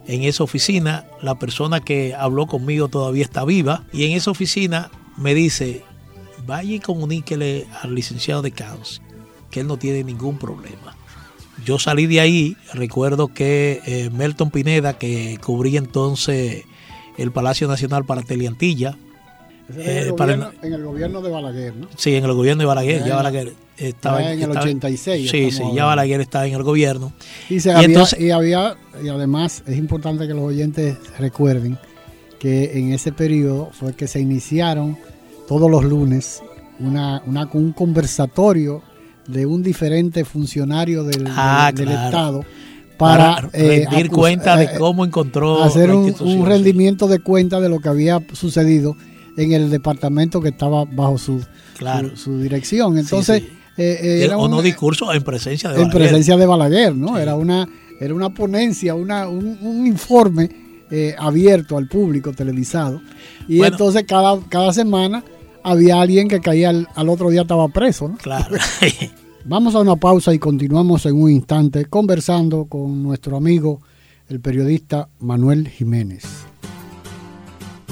[0.06, 4.90] En esa oficina la persona que habló conmigo todavía está viva y en esa oficina
[5.16, 5.84] me dice,
[6.46, 9.02] vaya y comuníquele al licenciado de Camps
[9.50, 10.96] que él no tiene ningún problema.
[11.64, 16.64] Yo salí de ahí, recuerdo que eh, Melton Pineda, que cubría entonces
[17.18, 18.96] el Palacio Nacional para Teleantilla,
[19.76, 20.12] eh,
[20.62, 21.88] en, el gobierno de Balaguer, ¿no?
[21.96, 23.04] Sí, en el gobierno de Balaguer.
[23.04, 25.30] Ya, Balaguer estaba en el 86.
[25.30, 27.12] Sí, sí, ya Balaguer estaba en el gobierno.
[27.48, 31.78] Y, había, entonces, y había, y además es importante que los oyentes recuerden
[32.38, 34.96] que en ese periodo fue que se iniciaron
[35.46, 36.42] todos los lunes
[36.78, 38.82] una, una, un conversatorio
[39.26, 42.44] de un diferente funcionario del, ah, Estado
[42.96, 47.68] para, eh, rendir cuenta de eh, cómo encontró hacer un, un, rendimiento de cuenta de
[47.68, 48.96] lo que había sucedido
[49.36, 51.44] en el departamento que estaba bajo su,
[52.14, 52.98] su, dirección.
[52.98, 53.42] Entonces,
[53.76, 55.92] eh, eh, era un discurso en presencia de Balaguer.
[55.92, 57.18] En presencia de Balaguer, ¿no?
[57.18, 57.68] Era una
[58.00, 60.48] era una ponencia, una, un, informe
[60.90, 63.00] eh, abierto al público televisado.
[63.46, 65.22] Y entonces cada, cada semana
[65.62, 68.16] había alguien que caía al, al otro día estaba preso, ¿no?
[68.16, 68.56] Claro.
[69.44, 73.82] Vamos a una pausa y continuamos en un instante conversando con nuestro amigo,
[74.28, 76.49] el periodista Manuel Jiménez.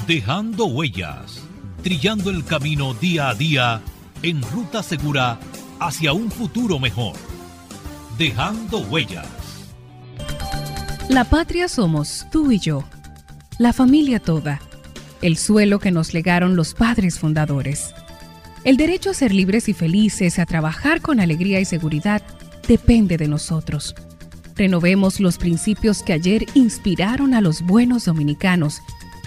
[0.09, 1.43] Dejando huellas,
[1.83, 3.83] trillando el camino día a día
[4.23, 5.39] en ruta segura
[5.81, 7.15] hacia un futuro mejor.
[8.17, 9.27] Dejando huellas.
[11.11, 12.85] La patria somos tú y yo,
[13.59, 14.63] la familia toda,
[15.21, 17.95] el suelo que nos legaron los padres fundadores.
[18.65, 22.23] El derecho a ser libres y felices, a trabajar con alegría y seguridad,
[22.67, 23.95] depende de nosotros.
[24.57, 28.81] Renovemos los principios que ayer inspiraron a los buenos dominicanos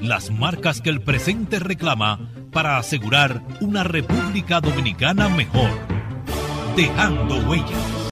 [0.00, 5.70] las marcas que el presente reclama para asegurar una República Dominicana mejor.
[6.76, 8.10] Dejando huellas.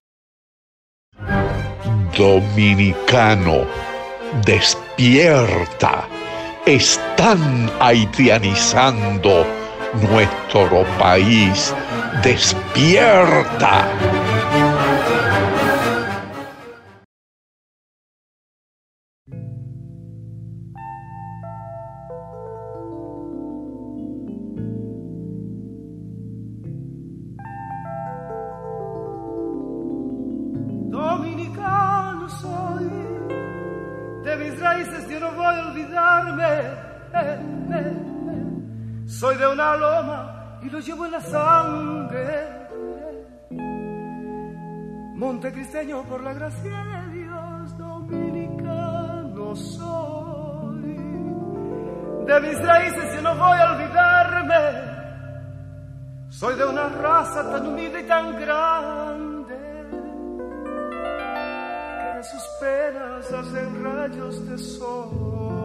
[2.16, 3.66] Dominicano,
[4.44, 6.06] despierta.
[6.66, 9.44] Están haitianizando
[10.00, 11.74] nuestro país.
[12.22, 13.88] Despierta.
[39.24, 42.68] Soy de una loma y lo llevo en la sangre.
[45.16, 50.94] Montecristeño por la gracia de Dios, dominicano soy.
[52.26, 54.56] De mis raíces yo no voy a olvidarme.
[56.28, 59.56] Soy de una raza tan humilde y tan grande
[61.96, 65.63] que de sus penas hacen rayos de sol.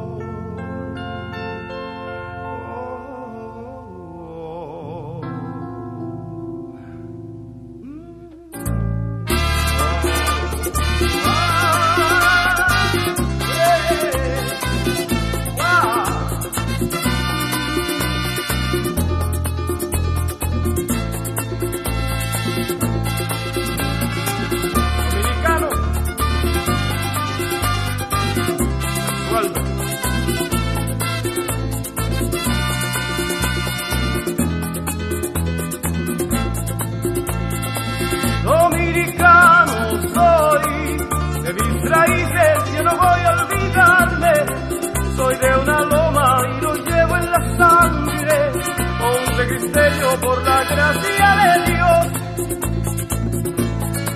[49.71, 52.07] Por la gracia de Dios,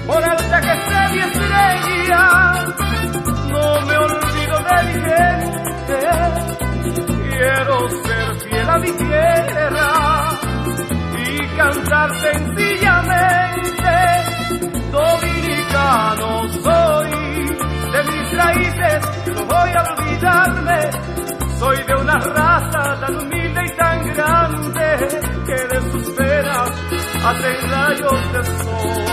[0.08, 2.24] por alta que sea mi estrella,
[3.50, 6.00] no me olvido de mi gente,
[7.30, 9.90] quiero ser fiel a mi tierra
[11.20, 13.94] y cantar sencillamente,
[14.92, 17.10] dominicano soy,
[17.92, 19.02] de mis raíces
[19.36, 20.80] no voy a olvidarme,
[21.60, 25.33] soy de una raza tan humilde y tan grande
[27.26, 29.06] hacen rayos de sol,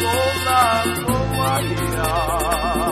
[0.00, 1.14] soplando
[1.54, 2.87] allá.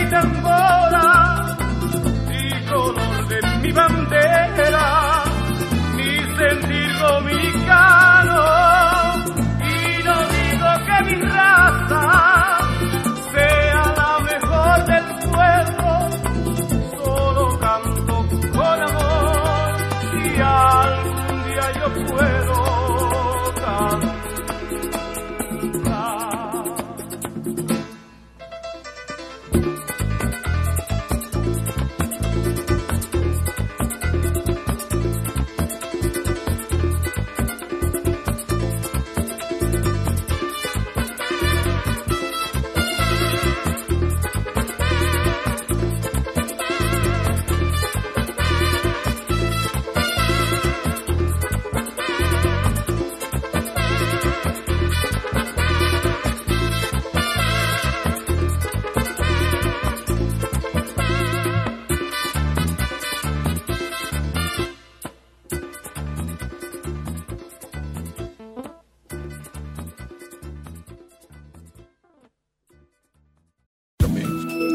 [0.00, 1.56] Y tambora,
[2.30, 4.19] y color de mi bandera,